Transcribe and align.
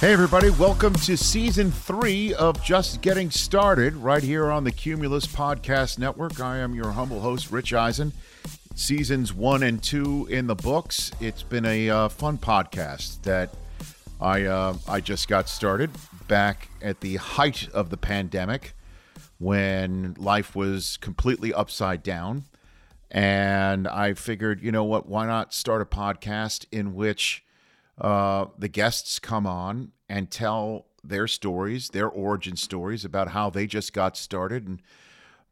Hey, 0.00 0.12
everybody, 0.12 0.50
welcome 0.50 0.94
to 0.94 1.16
season 1.16 1.72
three 1.72 2.32
of 2.34 2.62
Just 2.62 3.00
Getting 3.00 3.32
Started 3.32 3.96
right 3.96 4.22
here 4.22 4.48
on 4.48 4.62
the 4.62 4.70
Cumulus 4.70 5.26
Podcast 5.26 5.98
Network. 5.98 6.38
I 6.38 6.58
am 6.58 6.72
your 6.72 6.92
humble 6.92 7.18
host, 7.18 7.50
Rich 7.50 7.72
Eisen. 7.72 8.12
Seasons 8.76 9.34
one 9.34 9.64
and 9.64 9.82
two 9.82 10.28
in 10.30 10.46
the 10.46 10.54
books. 10.54 11.10
It's 11.18 11.42
been 11.42 11.64
a 11.64 11.90
uh, 11.90 12.08
fun 12.10 12.38
podcast 12.38 13.22
that 13.22 13.52
I, 14.20 14.44
uh, 14.44 14.76
I 14.86 15.00
just 15.00 15.26
got 15.26 15.48
started 15.48 15.90
back 16.28 16.68
at 16.80 17.00
the 17.00 17.16
height 17.16 17.68
of 17.70 17.90
the 17.90 17.96
pandemic 17.96 18.74
when 19.38 20.14
life 20.16 20.54
was 20.54 20.96
completely 20.98 21.52
upside 21.52 22.04
down. 22.04 22.44
And 23.10 23.88
I 23.88 24.14
figured, 24.14 24.62
you 24.62 24.70
know 24.70 24.84
what, 24.84 25.08
why 25.08 25.26
not 25.26 25.52
start 25.52 25.82
a 25.82 25.86
podcast 25.86 26.66
in 26.70 26.94
which 26.94 27.42
uh, 28.00 28.46
the 28.56 28.68
guests 28.68 29.18
come 29.18 29.46
on 29.46 29.92
and 30.08 30.30
tell 30.30 30.86
their 31.02 31.26
stories, 31.26 31.90
their 31.90 32.08
origin 32.08 32.56
stories 32.56 33.04
about 33.04 33.28
how 33.28 33.50
they 33.50 33.66
just 33.66 33.92
got 33.92 34.16
started 34.16 34.66
and 34.66 34.82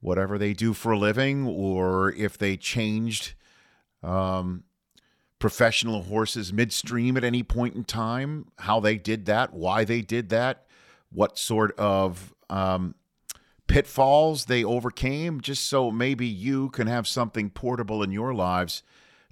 whatever 0.01 0.39
they 0.39 0.53
do 0.53 0.73
for 0.73 0.93
a 0.93 0.99
living, 0.99 1.47
or 1.47 2.13
if 2.13 2.37
they 2.39 2.57
changed 2.57 3.35
um, 4.03 4.63
professional 5.39 6.03
horses 6.03 6.53
midstream 6.53 7.17
at 7.17 7.25
any 7.25 7.43
point 7.43 7.75
in 7.75 7.85
time, 7.85 8.47
how 8.59 8.79
they 8.81 8.97
did 8.97 9.27
that, 9.27 9.53
why 9.53 9.85
they 9.85 10.03
did 10.03 10.29
that, 10.29 10.67
what 11.11 11.39
sort 11.39 11.77
of 11.79 12.35
um, 12.51 12.95
pitfalls 13.67 14.45
they 14.45 14.63
overcame, 14.63 15.41
just 15.41 15.67
so 15.67 15.91
maybe 15.91 16.27
you 16.27 16.71
can 16.71 16.87
have 16.87 17.09
something 17.09 17.51
portable 17.51 18.03
in 18.03 18.13
your 18.13 18.35
lives 18.35 18.83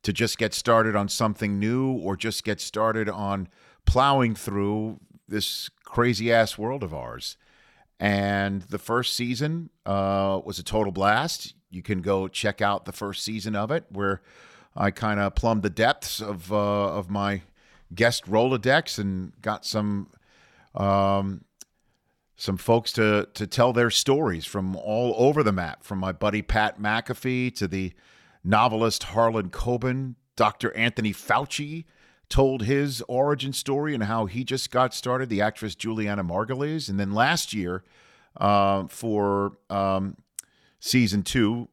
to 0.04 0.12
just 0.12 0.38
get 0.38 0.54
started 0.54 0.94
on 0.94 1.08
something 1.08 1.58
new 1.58 1.92
or 1.92 2.16
just 2.16 2.44
get 2.44 2.60
started 2.60 3.08
on 3.08 3.48
plowing 3.86 4.34
through 4.34 5.00
this 5.26 5.70
crazy 5.82 6.32
ass 6.32 6.56
world 6.56 6.82
of 6.82 6.94
ours. 6.94 7.36
And 7.98 8.62
the 8.62 8.78
first 8.78 9.14
season 9.14 9.70
uh, 9.86 10.40
was 10.44 10.58
a 10.58 10.62
total 10.62 10.92
blast. 10.92 11.54
You 11.70 11.82
can 11.82 12.02
go 12.02 12.28
check 12.28 12.60
out 12.60 12.84
the 12.84 12.92
first 12.92 13.24
season 13.24 13.56
of 13.56 13.70
it, 13.70 13.84
where 13.88 14.20
I 14.76 14.90
kind 14.90 15.18
of 15.18 15.34
plumbed 15.34 15.62
the 15.62 15.70
depths 15.70 16.20
of 16.20 16.52
uh, 16.52 16.92
of 16.96 17.08
my 17.08 17.42
guest 17.94 18.26
Rolodex 18.26 18.98
and 18.98 19.32
got 19.40 19.64
some 19.64 20.10
um, 20.74 21.44
some 22.36 22.56
folks 22.56 22.92
to 22.92 23.28
to 23.34 23.46
tell 23.46 23.72
their 23.72 23.90
stories 23.90 24.44
from 24.44 24.76
all 24.76 25.14
over 25.16 25.42
the 25.42 25.52
map, 25.52 25.84
from 25.84 25.98
my 25.98 26.12
buddy 26.12 26.42
Pat 26.42 26.80
McAfee 26.80 27.54
to 27.56 27.68
the 27.68 27.92
novelist 28.44 29.04
Harlan 29.04 29.50
Coben, 29.50 30.14
Dr. 30.36 30.76
Anthony 30.76 31.12
Fauci 31.12 31.84
told 32.28 32.62
his 32.62 33.02
origin 33.08 33.52
story 33.52 33.94
and 33.94 34.04
how 34.04 34.26
he 34.26 34.44
just 34.44 34.70
got 34.70 34.94
started, 34.94 35.28
the 35.28 35.40
actress 35.40 35.74
Julianna 35.74 36.24
Margulies. 36.24 36.88
And 36.88 36.98
then 36.98 37.12
last 37.12 37.52
year, 37.52 37.84
uh, 38.36 38.86
for 38.88 39.58
um, 39.70 40.16
season 40.80 41.22
two, 41.22 41.68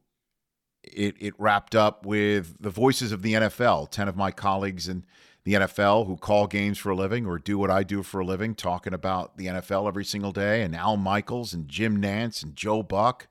it, 0.82 1.16
it 1.20 1.34
wrapped 1.38 1.74
up 1.74 2.04
with 2.04 2.56
the 2.60 2.70
voices 2.70 3.12
of 3.12 3.22
the 3.22 3.34
NFL, 3.34 3.90
10 3.90 4.08
of 4.08 4.16
my 4.16 4.30
colleagues 4.30 4.88
in 4.88 5.04
the 5.44 5.54
NFL 5.54 6.06
who 6.06 6.16
call 6.16 6.46
games 6.46 6.78
for 6.78 6.90
a 6.90 6.96
living 6.96 7.26
or 7.26 7.38
do 7.38 7.58
what 7.58 7.70
I 7.70 7.82
do 7.82 8.02
for 8.02 8.20
a 8.20 8.24
living, 8.24 8.54
talking 8.54 8.94
about 8.94 9.36
the 9.36 9.46
NFL 9.46 9.88
every 9.88 10.04
single 10.04 10.32
day, 10.32 10.62
and 10.62 10.76
Al 10.76 10.96
Michaels 10.96 11.52
and 11.52 11.68
Jim 11.68 12.00
Nantz 12.00 12.42
and 12.42 12.54
Joe 12.54 12.82
Buck. 12.82 13.26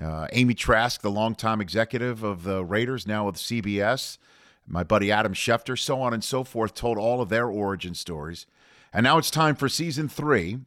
Uh, 0.00 0.26
Amy 0.32 0.54
Trask, 0.54 1.02
the 1.02 1.10
longtime 1.10 1.60
executive 1.60 2.22
of 2.22 2.42
the 2.44 2.64
Raiders, 2.64 3.06
now 3.06 3.26
with 3.26 3.36
CBS, 3.36 4.16
my 4.66 4.82
buddy 4.82 5.12
Adam 5.12 5.34
Schefter, 5.34 5.78
so 5.78 6.00
on 6.00 6.14
and 6.14 6.24
so 6.24 6.42
forth, 6.42 6.74
told 6.74 6.96
all 6.96 7.20
of 7.20 7.28
their 7.28 7.48
origin 7.48 7.94
stories. 7.94 8.46
And 8.92 9.04
now 9.04 9.18
it's 9.18 9.30
time 9.30 9.56
for 9.56 9.68
season 9.68 10.08
three. 10.08 10.58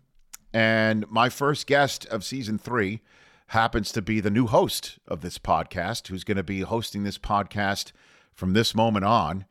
And 0.54 1.10
my 1.10 1.30
first 1.30 1.66
guest 1.66 2.06
of 2.08 2.24
season 2.24 2.60
three 2.60 3.02
happens 3.48 3.92
to 3.94 4.02
be 4.02 4.20
the 4.20 4.30
new 4.30 4.46
host 4.46 5.00
of 5.08 5.22
this 5.22 5.40
podcast, 5.40 6.08
who's 6.08 6.24
going 6.24 6.38
to 6.38 6.44
be 6.44 6.62
hosting 6.62 7.04
this 7.04 7.18
podcast 7.18 7.92
from 8.34 8.54
this 8.54 8.76
moment 8.76 9.06
on. 9.06 9.46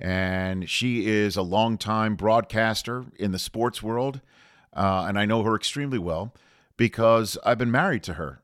And 0.00 0.68
she 0.68 1.06
is 1.06 1.36
a 1.36 1.42
longtime 1.42 2.16
broadcaster 2.16 3.06
in 3.16 3.30
the 3.32 3.38
sports 3.38 3.82
world. 3.82 4.20
Uh, 4.72 5.06
and 5.08 5.18
I 5.18 5.26
know 5.26 5.42
her 5.44 5.54
extremely 5.54 5.98
well 5.98 6.34
because 6.76 7.38
I've 7.44 7.58
been 7.58 7.70
married 7.70 8.02
to 8.04 8.14
her 8.14 8.42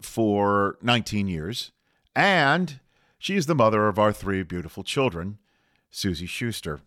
for 0.00 0.78
19 0.82 1.28
years. 1.28 1.72
And 2.14 2.80
she 3.18 3.36
is 3.36 3.46
the 3.46 3.54
mother 3.54 3.88
of 3.88 3.98
our 3.98 4.12
three 4.12 4.42
beautiful 4.42 4.82
children, 4.82 5.38
Suzy 5.90 6.26
Shuster. 6.26 6.80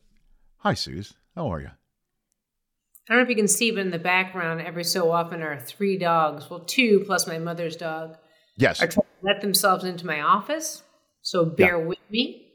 Hi, 0.60 0.74
Suze. 0.74 1.14
How 1.36 1.48
are 1.48 1.60
you? 1.60 1.72
I 3.10 3.14
don't 3.14 3.18
know 3.18 3.24
if 3.24 3.30
you 3.30 3.36
can 3.36 3.48
see, 3.48 3.72
but 3.72 3.82
in 3.82 3.92
the 3.92 4.00
background, 4.00 4.62
every 4.62 4.84
so 4.84 5.12
often 5.12 5.42
are 5.42 5.60
three 5.60 5.98
dogs. 5.98 6.50
Well, 6.50 6.62
two 6.62 7.04
plus 7.06 7.28
my 7.28 7.40
mother's 7.40 7.76
dog 7.76 8.18
Yes. 8.58 8.82
are 8.82 8.88
trying 8.88 9.06
to 9.06 9.26
let 9.26 9.42
themselves 9.42 9.84
into 9.84 10.06
my 10.06 10.22
office. 10.22 10.84
So 11.22 11.46
bear 11.46 11.80
with 11.80 12.00
me. 12.10 12.48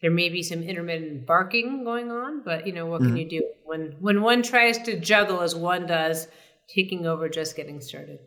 There 0.00 0.10
may 0.10 0.28
be 0.28 0.42
some 0.42 0.62
intermittent 0.62 1.26
barking 1.26 1.84
going 1.84 2.10
on, 2.10 2.42
but 2.44 2.66
you 2.66 2.72
know 2.72 2.86
what 2.86 2.98
can 2.98 3.10
mm-hmm. 3.10 3.16
you 3.18 3.28
do 3.28 3.48
when 3.64 3.96
when 4.00 4.20
one 4.22 4.42
tries 4.42 4.78
to 4.78 4.98
juggle 4.98 5.40
as 5.40 5.54
one 5.54 5.86
does, 5.86 6.26
taking 6.68 7.06
over, 7.06 7.28
just 7.28 7.54
getting 7.54 7.80
started. 7.80 8.18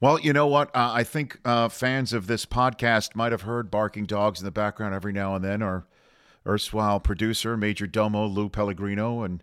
Well, 0.00 0.18
you 0.18 0.32
know 0.32 0.46
what? 0.46 0.68
Uh, 0.74 0.92
I 0.94 1.04
think 1.04 1.38
uh, 1.44 1.68
fans 1.68 2.14
of 2.14 2.26
this 2.26 2.46
podcast 2.46 3.14
might 3.14 3.32
have 3.32 3.42
heard 3.42 3.70
barking 3.70 4.06
dogs 4.06 4.40
in 4.40 4.46
the 4.46 4.50
background 4.50 4.94
every 4.94 5.12
now 5.12 5.34
and 5.34 5.44
then. 5.44 5.60
Our 5.60 5.86
erstwhile 6.46 7.00
producer, 7.00 7.54
Major 7.54 7.86
Domo 7.86 8.24
Lou 8.26 8.48
Pellegrino, 8.48 9.22
and 9.22 9.42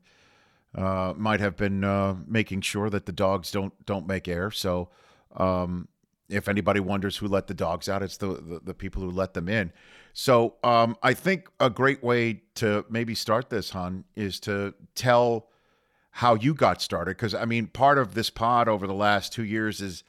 uh, 0.73 1.13
might 1.15 1.41
have 1.41 1.57
been 1.57 1.83
uh, 1.83 2.15
making 2.25 2.61
sure 2.61 2.89
that 2.89 3.05
the 3.05 3.11
dogs 3.11 3.51
don't 3.51 3.85
don't 3.85 4.07
make 4.07 4.27
air. 4.27 4.49
So, 4.49 4.89
um, 5.35 5.87
if 6.27 6.47
anybody 6.47 6.79
wonders 6.79 7.17
who 7.17 7.27
let 7.27 7.45
the 7.45 7.53
dogs 7.53 7.87
out, 7.87 8.01
it's 8.01 8.17
the 8.17 8.29
the, 8.29 8.61
the 8.63 8.73
people 8.73 9.03
who 9.03 9.11
let 9.11 9.35
them 9.35 9.47
in. 9.47 9.71
So, 10.13 10.55
um, 10.63 10.97
I 11.03 11.13
think 11.13 11.49
a 11.59 11.69
great 11.69 12.03
way 12.03 12.41
to 12.55 12.83
maybe 12.89 13.13
start 13.13 13.51
this, 13.51 13.69
hon, 13.69 14.05
is 14.15 14.39
to 14.41 14.73
tell 14.95 15.49
how 16.09 16.33
you 16.33 16.55
got 16.55 16.81
started. 16.81 17.11
Because 17.11 17.35
I 17.35 17.45
mean, 17.45 17.67
part 17.67 17.99
of 17.99 18.15
this 18.15 18.31
pod 18.31 18.67
over 18.67 18.87
the 18.87 18.95
last 18.95 19.33
two 19.33 19.43
years 19.43 19.81
is 19.81 20.03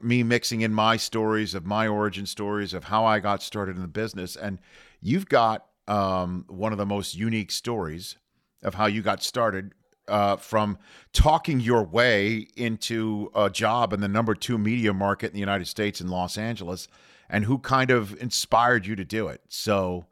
me 0.00 0.22
mixing 0.22 0.62
in 0.62 0.72
my 0.72 0.96
stories 0.96 1.54
of 1.54 1.66
my 1.66 1.86
origin 1.86 2.26
stories 2.26 2.72
of 2.74 2.84
how 2.84 3.04
I 3.04 3.18
got 3.18 3.42
started 3.42 3.76
in 3.76 3.82
the 3.82 3.88
business. 3.88 4.36
And 4.36 4.58
you've 5.00 5.28
got 5.28 5.66
um, 5.88 6.44
one 6.48 6.72
of 6.72 6.78
the 6.78 6.86
most 6.86 7.14
unique 7.14 7.50
stories 7.50 8.16
of 8.62 8.74
how 8.74 8.86
you 8.86 9.02
got 9.02 9.22
started 9.22 9.72
uh, 10.08 10.36
from 10.36 10.78
talking 11.12 11.60
your 11.60 11.84
way 11.84 12.48
into 12.56 13.30
a 13.34 13.50
job 13.50 13.92
in 13.92 14.00
the 14.00 14.08
number 14.08 14.34
two 14.34 14.58
media 14.58 14.92
market 14.92 15.26
in 15.26 15.32
the 15.34 15.40
United 15.40 15.66
States 15.66 16.00
in 16.00 16.08
Los 16.08 16.38
Angeles 16.38 16.88
and 17.28 17.44
who 17.44 17.58
kind 17.58 17.90
of 17.90 18.20
inspired 18.20 18.86
you 18.86 18.96
to 18.96 19.04
do 19.04 19.28
it. 19.28 19.40
So 19.48 20.06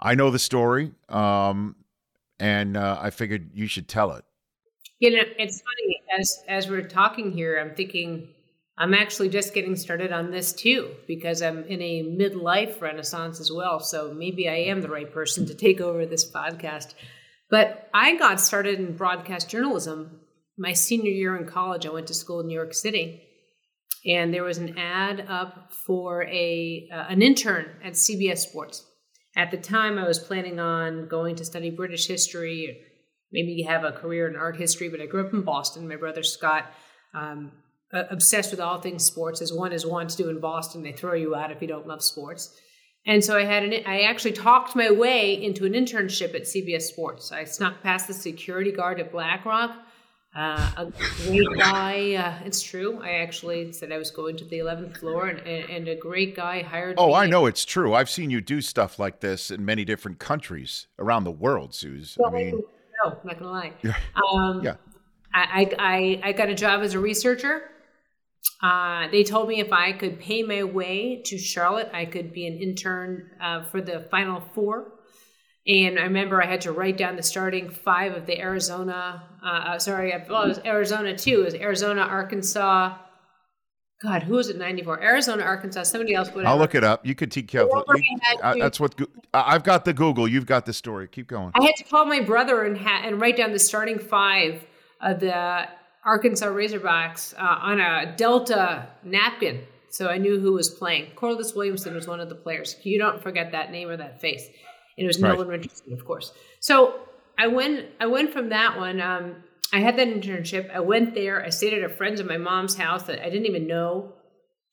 I 0.00 0.14
know 0.14 0.30
the 0.30 0.38
story 0.38 0.92
um, 1.08 1.76
and 2.38 2.76
uh, 2.76 2.98
I 3.00 3.10
figured 3.10 3.50
you 3.54 3.66
should 3.66 3.88
tell 3.88 4.12
it. 4.12 4.24
You 4.98 5.10
know, 5.10 5.22
it's 5.38 5.60
funny 5.60 6.02
as 6.18 6.42
as 6.48 6.68
we're 6.68 6.88
talking 6.88 7.30
here, 7.30 7.58
I'm 7.60 7.74
thinking 7.74 8.28
I'm 8.78 8.92
actually 8.92 9.30
just 9.30 9.54
getting 9.54 9.74
started 9.74 10.12
on 10.12 10.30
this 10.30 10.52
too 10.52 10.90
because 11.06 11.40
I'm 11.40 11.64
in 11.64 11.80
a 11.80 12.02
midlife 12.02 12.80
renaissance 12.80 13.40
as 13.40 13.50
well. 13.50 13.80
So 13.80 14.12
maybe 14.12 14.48
I 14.48 14.56
am 14.56 14.82
the 14.82 14.90
right 14.90 15.10
person 15.10 15.46
to 15.46 15.54
take 15.54 15.80
over 15.80 16.04
this 16.04 16.30
podcast. 16.30 16.94
But 17.48 17.88
I 17.94 18.16
got 18.16 18.40
started 18.40 18.78
in 18.78 18.96
broadcast 18.96 19.48
journalism 19.48 20.20
my 20.58 20.72
senior 20.72 21.10
year 21.10 21.36
in 21.36 21.46
college. 21.46 21.86
I 21.86 21.90
went 21.90 22.06
to 22.08 22.14
school 22.14 22.40
in 22.40 22.46
New 22.46 22.54
York 22.54 22.74
City, 22.74 23.22
and 24.06 24.32
there 24.32 24.44
was 24.44 24.58
an 24.58 24.78
ad 24.78 25.26
up 25.28 25.72
for 25.72 26.24
a 26.24 26.88
uh, 26.92 27.06
an 27.08 27.22
intern 27.22 27.66
at 27.84 27.92
CBS 27.92 28.38
Sports. 28.38 28.84
At 29.36 29.50
the 29.50 29.58
time, 29.58 29.98
I 29.98 30.06
was 30.08 30.18
planning 30.18 30.58
on 30.58 31.08
going 31.08 31.36
to 31.36 31.44
study 31.44 31.70
British 31.70 32.06
history, 32.06 32.80
maybe 33.32 33.62
have 33.62 33.84
a 33.84 33.92
career 33.92 34.28
in 34.28 34.36
art 34.36 34.56
history. 34.56 34.88
But 34.88 35.00
I 35.00 35.06
grew 35.06 35.26
up 35.26 35.34
in 35.34 35.42
Boston. 35.42 35.88
My 35.88 35.96
brother 35.96 36.22
Scott 36.22 36.64
um, 37.14 37.52
uh, 37.92 38.04
obsessed 38.10 38.50
with 38.50 38.60
all 38.60 38.80
things 38.80 39.04
sports, 39.04 39.40
as 39.40 39.52
one 39.52 39.72
is 39.72 39.86
wont 39.86 40.10
to 40.10 40.16
do 40.16 40.28
in 40.28 40.40
Boston. 40.40 40.82
They 40.82 40.92
throw 40.92 41.14
you 41.14 41.34
out 41.34 41.50
if 41.50 41.62
you 41.62 41.68
don't 41.68 41.86
love 41.86 42.02
sports. 42.02 42.58
And 43.06 43.24
so 43.24 43.38
I 43.38 43.44
had 43.44 43.62
an, 43.62 43.72
I 43.86 44.00
actually 44.00 44.32
talked 44.32 44.74
my 44.74 44.90
way 44.90 45.40
into 45.40 45.64
an 45.64 45.72
internship 45.72 46.34
at 46.34 46.42
CBS 46.42 46.82
Sports. 46.82 47.30
I 47.30 47.44
snuck 47.44 47.80
past 47.82 48.08
the 48.08 48.14
security 48.14 48.72
guard 48.72 48.98
at 48.98 49.12
Black 49.12 49.44
Rock. 49.44 49.76
Uh, 50.34 50.70
a 50.76 50.92
great 51.24 51.48
guy. 51.56 52.14
Uh, 52.14 52.44
it's 52.44 52.60
true. 52.60 53.00
I 53.02 53.12
actually 53.12 53.72
said 53.72 53.90
I 53.90 53.96
was 53.96 54.10
going 54.10 54.36
to 54.36 54.44
the 54.44 54.58
11th 54.58 54.98
floor, 54.98 55.28
and, 55.28 55.40
and 55.46 55.88
a 55.88 55.94
great 55.94 56.36
guy 56.36 56.62
hired. 56.62 56.96
Oh, 56.98 57.08
me. 57.08 57.14
I 57.14 57.26
know 57.26 57.46
it's 57.46 57.64
true. 57.64 57.94
I've 57.94 58.10
seen 58.10 58.28
you 58.28 58.42
do 58.42 58.60
stuff 58.60 58.98
like 58.98 59.20
this 59.20 59.50
in 59.50 59.64
many 59.64 59.84
different 59.86 60.18
countries 60.18 60.88
around 60.98 61.24
the 61.24 61.30
world, 61.30 61.74
Suze. 61.74 62.18
I 62.26 62.30
mean, 62.30 62.62
no, 63.02 63.12
I'm 63.12 63.18
not 63.24 63.38
gonna 63.38 63.50
lie. 63.50 63.72
Um, 64.30 64.62
yeah. 64.62 64.74
I, 65.32 65.70
I 65.78 66.20
I 66.22 66.32
got 66.32 66.48
a 66.48 66.54
job 66.54 66.82
as 66.82 66.92
a 66.92 66.98
researcher. 66.98 67.70
Uh, 68.62 69.08
they 69.10 69.22
told 69.22 69.48
me 69.48 69.60
if 69.60 69.72
I 69.72 69.92
could 69.92 70.18
pay 70.18 70.42
my 70.42 70.64
way 70.64 71.22
to 71.26 71.36
Charlotte, 71.38 71.90
I 71.92 72.06
could 72.06 72.32
be 72.32 72.46
an 72.46 72.54
intern 72.54 73.30
uh, 73.40 73.64
for 73.64 73.80
the 73.82 74.00
Final 74.10 74.40
Four. 74.54 74.92
And 75.66 75.98
I 75.98 76.02
remember 76.04 76.42
I 76.42 76.46
had 76.46 76.60
to 76.62 76.72
write 76.72 76.96
down 76.96 77.16
the 77.16 77.22
starting 77.22 77.68
five 77.68 78.14
of 78.14 78.24
the 78.26 78.38
Arizona. 78.40 79.24
Uh, 79.44 79.48
uh, 79.48 79.78
sorry, 79.78 80.12
well, 80.28 80.44
it 80.44 80.48
was 80.48 80.60
Arizona 80.64 81.16
too. 81.16 81.40
It 81.40 81.44
was 81.44 81.54
Arizona, 81.54 82.02
Arkansas. 82.02 82.96
God, 84.02 84.22
who 84.22 84.34
was 84.34 84.48
it? 84.48 84.58
Ninety 84.58 84.82
four. 84.82 85.02
Arizona, 85.02 85.42
Arkansas. 85.42 85.84
Somebody 85.84 86.14
else. 86.14 86.28
Whatever. 86.28 86.48
I'll 86.48 86.58
look 86.58 86.74
it 86.74 86.84
up. 86.84 87.04
You 87.04 87.14
could 87.14 87.30
keep 87.30 87.48
careful. 87.48 87.82
Remember 87.88 87.98
You- 87.98 88.18
I 88.22 88.28
had 88.28 88.40
uh, 88.42 88.54
that's 88.62 88.78
what 88.78 88.94
I've 89.34 89.64
got 89.64 89.84
the 89.84 89.92
Google. 89.92 90.28
You've 90.28 90.46
got 90.46 90.66
the 90.66 90.72
story. 90.72 91.08
Keep 91.08 91.28
going. 91.28 91.50
I 91.54 91.64
had 91.64 91.74
to 91.76 91.84
call 91.84 92.04
my 92.06 92.20
brother 92.20 92.62
and 92.64 92.78
ha- 92.78 93.02
and 93.04 93.20
write 93.20 93.36
down 93.36 93.52
the 93.52 93.58
starting 93.58 93.98
five 93.98 94.64
of 95.00 95.20
the 95.20 95.66
Arkansas 96.06 96.46
Razorbacks 96.46 97.34
uh, 97.36 97.58
on 97.60 97.80
a 97.80 98.14
Delta 98.16 98.86
napkin, 99.02 99.64
so 99.90 100.06
I 100.06 100.18
knew 100.18 100.38
who 100.38 100.52
was 100.52 100.70
playing. 100.70 101.10
Corliss 101.16 101.52
Williamson 101.54 101.94
was 101.94 102.06
one 102.06 102.20
of 102.20 102.28
the 102.28 102.36
players. 102.36 102.76
You 102.84 102.98
don't 102.98 103.20
forget 103.20 103.52
that 103.52 103.72
name 103.72 103.88
or 103.88 103.96
that 103.96 104.20
face. 104.20 104.46
And 104.96 105.04
it 105.04 105.06
was 105.06 105.20
Right. 105.20 105.32
Nolan 105.32 105.48
Richardson, 105.48 105.92
of 105.92 106.04
course. 106.04 106.32
So 106.60 106.94
I 107.36 107.48
went. 107.48 107.86
I 108.00 108.06
went 108.06 108.32
from 108.32 108.50
that 108.50 108.78
one. 108.78 109.00
Um, 109.00 109.42
I 109.72 109.80
had 109.80 109.98
that 109.98 110.06
internship. 110.06 110.70
I 110.72 110.80
went 110.80 111.14
there. 111.14 111.44
I 111.44 111.50
stayed 111.50 111.74
at 111.74 111.82
a 111.82 111.92
friend's 111.92 112.20
of 112.20 112.26
my 112.26 112.38
mom's 112.38 112.76
house 112.76 113.02
that 113.04 113.20
I 113.20 113.28
didn't 113.28 113.46
even 113.46 113.66
know. 113.66 114.12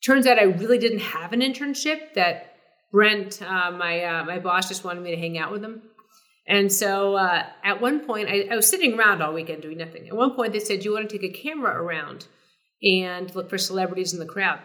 Turns 0.06 0.26
out 0.26 0.38
I 0.38 0.44
really 0.44 0.78
didn't 0.78 1.00
have 1.00 1.32
an 1.32 1.40
internship. 1.40 2.14
That 2.14 2.54
Brent, 2.92 3.42
uh, 3.42 3.72
my 3.72 4.04
uh, 4.04 4.24
my 4.24 4.38
boss, 4.38 4.68
just 4.68 4.84
wanted 4.84 5.02
me 5.02 5.10
to 5.10 5.16
hang 5.16 5.36
out 5.36 5.50
with 5.50 5.64
him. 5.64 5.82
And 6.46 6.70
so 6.70 7.14
uh, 7.14 7.44
at 7.62 7.80
one 7.80 8.00
point, 8.00 8.28
I, 8.28 8.46
I 8.50 8.56
was 8.56 8.68
sitting 8.68 8.98
around 8.98 9.22
all 9.22 9.32
weekend 9.32 9.62
doing 9.62 9.78
nothing. 9.78 10.08
At 10.08 10.16
one 10.16 10.34
point, 10.34 10.52
they 10.52 10.60
said, 10.60 10.80
"Do 10.80 10.84
you 10.86 10.92
want 10.92 11.08
to 11.08 11.18
take 11.18 11.30
a 11.30 11.42
camera 11.42 11.82
around 11.82 12.26
and 12.82 13.34
look 13.34 13.48
for 13.48 13.58
celebrities 13.58 14.12
in 14.12 14.18
the 14.18 14.26
crowd?" 14.26 14.60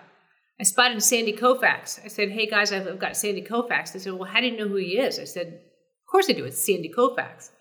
I 0.59 0.63
spotted 0.63 1.01
Sandy 1.01 1.31
Koufax. 1.31 2.03
I 2.03 2.09
said, 2.09 2.31
"Hey 2.31 2.47
guys, 2.47 2.73
I've, 2.73 2.87
I've 2.87 2.99
got 2.99 3.15
Sandy 3.15 3.41
Koufax." 3.41 3.93
They 3.93 3.99
said, 3.99 4.13
"Well, 4.13 4.29
how 4.29 4.41
do 4.41 4.47
you 4.47 4.57
know 4.57 4.67
who 4.67 4.75
he 4.75 4.99
is?" 4.99 5.19
I 5.19 5.23
said, 5.23 5.47
"Of 5.47 6.11
course 6.11 6.29
I 6.29 6.33
do. 6.33 6.45
It's 6.45 6.63
Sandy 6.63 6.91
Koufax." 6.95 7.51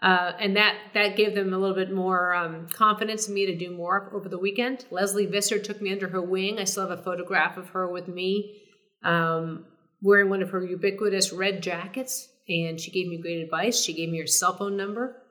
Uh, 0.00 0.32
and 0.38 0.56
that 0.56 0.76
that 0.94 1.16
gave 1.16 1.34
them 1.34 1.52
a 1.52 1.58
little 1.58 1.74
bit 1.74 1.92
more 1.92 2.32
um, 2.32 2.68
confidence 2.68 3.28
in 3.28 3.34
me 3.34 3.46
to 3.46 3.56
do 3.56 3.70
more 3.70 4.10
over 4.14 4.28
the 4.28 4.38
weekend. 4.38 4.86
Lesley 4.90 5.26
Visser 5.26 5.58
took 5.58 5.82
me 5.82 5.92
under 5.92 6.08
her 6.08 6.22
wing. 6.22 6.58
I 6.58 6.64
still 6.64 6.88
have 6.88 6.98
a 6.98 7.02
photograph 7.02 7.56
of 7.56 7.70
her 7.70 7.90
with 7.90 8.06
me 8.06 8.62
um, 9.02 9.66
wearing 10.00 10.30
one 10.30 10.42
of 10.42 10.50
her 10.50 10.64
ubiquitous 10.64 11.32
red 11.32 11.62
jackets, 11.62 12.28
and 12.48 12.80
she 12.80 12.90
gave 12.90 13.08
me 13.08 13.18
great 13.20 13.42
advice. 13.42 13.80
She 13.80 13.92
gave 13.92 14.08
me 14.08 14.18
her 14.20 14.26
cell 14.26 14.56
phone 14.56 14.76
number, 14.76 15.22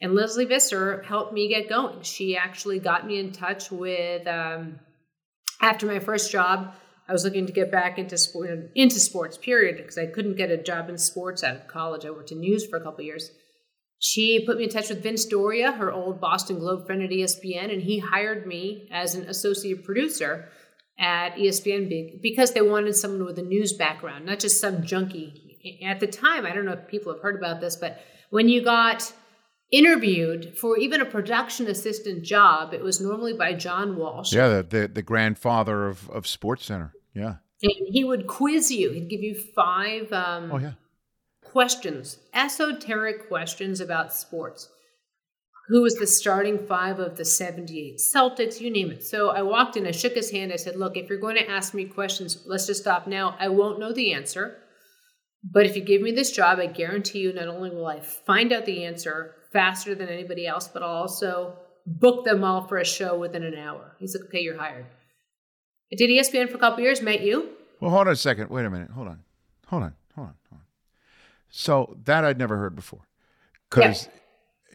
and 0.00 0.14
Lesley 0.14 0.44
Visser 0.44 1.02
helped 1.02 1.32
me 1.32 1.48
get 1.48 1.68
going. 1.68 2.02
She 2.02 2.36
actually 2.36 2.78
got 2.78 3.06
me 3.06 3.18
in 3.18 3.32
touch 3.32 3.70
with. 3.70 4.26
Um, 4.26 4.80
after 5.60 5.86
my 5.86 6.00
first 6.00 6.30
job, 6.32 6.74
I 7.08 7.12
was 7.12 7.24
looking 7.24 7.46
to 7.46 7.52
get 7.52 7.70
back 7.70 7.98
into 7.98 8.18
sport, 8.18 8.50
into 8.74 8.98
sports. 8.98 9.38
Period, 9.38 9.76
because 9.76 9.96
I 9.96 10.06
couldn't 10.06 10.36
get 10.36 10.50
a 10.50 10.62
job 10.62 10.88
in 10.88 10.98
sports 10.98 11.44
out 11.44 11.56
of 11.56 11.68
college. 11.68 12.04
I 12.04 12.10
worked 12.10 12.32
in 12.32 12.40
news 12.40 12.66
for 12.66 12.76
a 12.76 12.82
couple 12.82 13.04
years. 13.04 13.30
She 13.98 14.44
put 14.44 14.58
me 14.58 14.64
in 14.64 14.70
touch 14.70 14.88
with 14.88 15.02
Vince 15.02 15.24
Doria, 15.24 15.70
her 15.70 15.92
old 15.92 16.20
Boston 16.20 16.58
Globe 16.58 16.86
friend 16.86 17.02
at 17.02 17.10
ESPN, 17.10 17.72
and 17.72 17.82
he 17.82 18.00
hired 18.00 18.48
me 18.48 18.88
as 18.90 19.14
an 19.14 19.28
associate 19.28 19.84
producer 19.84 20.48
at 20.98 21.36
ESPN 21.36 22.20
because 22.20 22.52
they 22.52 22.62
wanted 22.62 22.96
someone 22.96 23.24
with 23.24 23.38
a 23.38 23.42
news 23.42 23.72
background, 23.72 24.26
not 24.26 24.40
just 24.40 24.60
some 24.60 24.82
junkie. 24.82 25.51
At 25.84 26.00
the 26.00 26.06
time, 26.06 26.46
I 26.46 26.52
don't 26.52 26.64
know 26.64 26.72
if 26.72 26.88
people 26.88 27.12
have 27.12 27.22
heard 27.22 27.36
about 27.36 27.60
this, 27.60 27.76
but 27.76 28.00
when 28.30 28.48
you 28.48 28.62
got 28.62 29.12
interviewed 29.70 30.56
for 30.58 30.76
even 30.78 31.00
a 31.00 31.04
production 31.04 31.66
assistant 31.68 32.22
job, 32.24 32.74
it 32.74 32.82
was 32.82 33.00
normally 33.00 33.32
by 33.32 33.54
John 33.54 33.96
Walsh. 33.96 34.32
Yeah, 34.32 34.48
the 34.48 34.62
the, 34.62 34.88
the 34.88 35.02
grandfather 35.02 35.86
of 35.88 36.08
of 36.10 36.26
Sports 36.26 36.66
Center. 36.66 36.92
Yeah. 37.14 37.34
And 37.62 37.72
he 37.88 38.02
would 38.04 38.26
quiz 38.26 38.70
you. 38.72 38.90
He'd 38.90 39.08
give 39.08 39.22
you 39.22 39.34
five 39.54 40.12
um, 40.12 40.50
Oh 40.52 40.58
yeah. 40.58 40.72
questions, 41.44 42.18
esoteric 42.34 43.28
questions 43.28 43.80
about 43.80 44.12
sports. 44.12 44.68
Who 45.68 45.82
was 45.82 45.94
the 45.94 46.08
starting 46.08 46.58
five 46.66 46.98
of 46.98 47.16
the 47.16 47.24
78 47.24 47.98
Celtics? 47.98 48.60
You 48.60 48.68
name 48.70 48.90
it. 48.90 49.04
So 49.04 49.30
I 49.30 49.42
walked 49.42 49.76
in, 49.76 49.86
I 49.86 49.92
shook 49.92 50.14
his 50.14 50.30
hand. 50.30 50.52
I 50.52 50.56
said, 50.56 50.74
Look, 50.74 50.96
if 50.96 51.08
you're 51.08 51.20
going 51.20 51.36
to 51.36 51.48
ask 51.48 51.72
me 51.72 51.84
questions, 51.84 52.42
let's 52.46 52.66
just 52.66 52.80
stop 52.82 53.06
now. 53.06 53.36
I 53.38 53.48
won't 53.48 53.78
know 53.78 53.92
the 53.92 54.12
answer. 54.12 54.58
But 55.44 55.66
if 55.66 55.76
you 55.76 55.82
give 55.82 56.02
me 56.02 56.12
this 56.12 56.30
job, 56.30 56.58
I 56.58 56.66
guarantee 56.66 57.20
you 57.20 57.32
not 57.32 57.48
only 57.48 57.70
will 57.70 57.86
I 57.86 58.00
find 58.00 58.52
out 58.52 58.64
the 58.64 58.84
answer 58.84 59.34
faster 59.52 59.94
than 59.94 60.08
anybody 60.08 60.46
else, 60.46 60.68
but 60.68 60.82
I'll 60.82 60.88
also 60.88 61.56
book 61.84 62.24
them 62.24 62.44
all 62.44 62.66
for 62.66 62.78
a 62.78 62.84
show 62.84 63.18
within 63.18 63.42
an 63.42 63.56
hour. 63.56 63.96
He 63.98 64.06
said, 64.06 64.22
Okay, 64.26 64.40
you're 64.40 64.58
hired. 64.58 64.86
I 65.92 65.96
did 65.96 66.10
ESPN 66.10 66.48
for 66.48 66.56
a 66.56 66.60
couple 66.60 66.82
years, 66.82 67.02
met 67.02 67.22
you. 67.22 67.50
Well, 67.80 67.90
hold 67.90 68.06
on 68.06 68.12
a 68.12 68.16
second. 68.16 68.50
Wait 68.50 68.64
a 68.64 68.70
minute. 68.70 68.90
Hold 68.90 69.08
on. 69.08 69.20
Hold 69.66 69.82
on. 69.82 69.94
Hold 70.14 70.28
on. 70.28 70.34
Hold 70.50 70.60
on. 70.60 70.66
So 71.50 71.96
that 72.04 72.24
I'd 72.24 72.38
never 72.38 72.56
heard 72.56 72.76
before. 72.76 73.06
Because, 73.68 74.08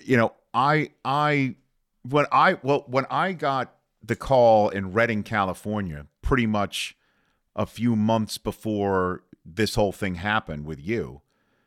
you 0.03 0.17
know, 0.17 0.33
I, 0.53 0.89
I, 1.05 1.55
when 2.03 2.25
I, 2.31 2.57
well, 2.61 2.83
when 2.87 3.05
I 3.09 3.31
got 3.31 3.73
the 4.03 4.15
call 4.15 4.69
in 4.69 4.91
Redding, 4.91 5.23
California, 5.23 6.05
pretty 6.21 6.45
much 6.45 6.97
a 7.55 7.65
few 7.65 7.95
months 7.95 8.37
before 8.37 9.23
this 9.55 9.75
whole 9.75 9.91
thing 9.91 10.15
happened 10.15 10.65
with 10.65 10.79
you. 10.79 11.21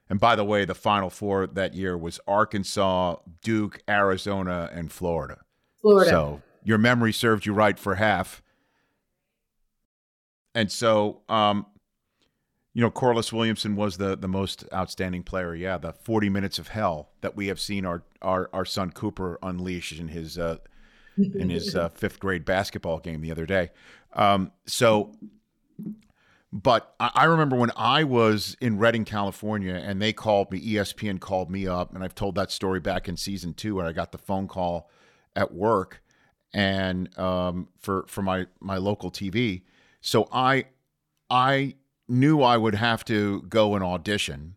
And 0.08 0.18
by 0.18 0.36
the 0.36 0.44
way, 0.44 0.64
the 0.64 0.74
Final 0.74 1.08
Four 1.08 1.46
that 1.46 1.74
year 1.74 1.96
was 1.96 2.18
Arkansas, 2.26 3.16
Duke, 3.42 3.80
Arizona, 3.88 4.68
and 4.72 4.92
Florida. 4.92 5.38
Florida. 5.80 6.10
So 6.10 6.42
your 6.64 6.78
memory 6.78 7.12
served 7.12 7.46
you 7.46 7.52
right 7.52 7.78
for 7.78 7.94
half. 7.94 8.42
And 10.54 10.70
so, 10.70 11.22
um, 11.28 11.66
you 12.74 12.82
know, 12.82 12.90
Corliss 12.90 13.32
Williamson 13.32 13.76
was 13.76 13.96
the 13.96 14.16
the 14.16 14.28
most 14.28 14.64
outstanding 14.72 15.22
player. 15.22 15.54
Yeah, 15.54 15.78
the 15.78 15.92
40 15.92 16.28
minutes 16.28 16.58
of 16.58 16.68
hell 16.68 17.10
that 17.20 17.36
we 17.36 17.46
have 17.46 17.60
seen 17.60 17.86
our 17.86 18.02
our, 18.20 18.50
our 18.52 18.64
son 18.64 18.90
Cooper 18.90 19.38
unleash 19.42 19.98
in 19.98 20.08
his 20.08 20.38
uh, 20.38 20.58
in 21.16 21.50
his 21.50 21.74
uh, 21.76 21.88
fifth 21.90 22.18
grade 22.18 22.44
basketball 22.44 22.98
game 22.98 23.20
the 23.20 23.30
other 23.30 23.46
day. 23.46 23.70
Um, 24.12 24.52
so, 24.66 25.12
but 26.52 26.94
I, 26.98 27.24
remember 27.24 27.56
when 27.56 27.70
I 27.76 28.02
was 28.02 28.56
in 28.60 28.78
Redding, 28.78 29.04
California, 29.04 29.74
and 29.74 30.02
they 30.02 30.12
called 30.12 30.50
me. 30.50 30.60
ESPN 30.60 31.20
called 31.20 31.48
me 31.48 31.68
up, 31.68 31.94
and 31.94 32.02
I've 32.02 32.14
told 32.14 32.34
that 32.34 32.50
story 32.50 32.80
back 32.80 33.08
in 33.08 33.16
season 33.16 33.54
two, 33.54 33.76
where 33.76 33.86
I 33.86 33.92
got 33.92 34.10
the 34.10 34.18
phone 34.18 34.48
call 34.48 34.90
at 35.36 35.54
work 35.54 36.02
and 36.52 37.16
um, 37.18 37.68
for 37.78 38.04
for 38.08 38.22
my 38.22 38.46
my 38.60 38.78
local 38.78 39.12
TV. 39.12 39.62
So 40.00 40.28
I 40.32 40.64
I 41.30 41.76
knew 42.08 42.42
I 42.42 42.56
would 42.56 42.74
have 42.74 43.04
to 43.04 43.42
go 43.42 43.76
and 43.76 43.84
audition. 43.84 44.56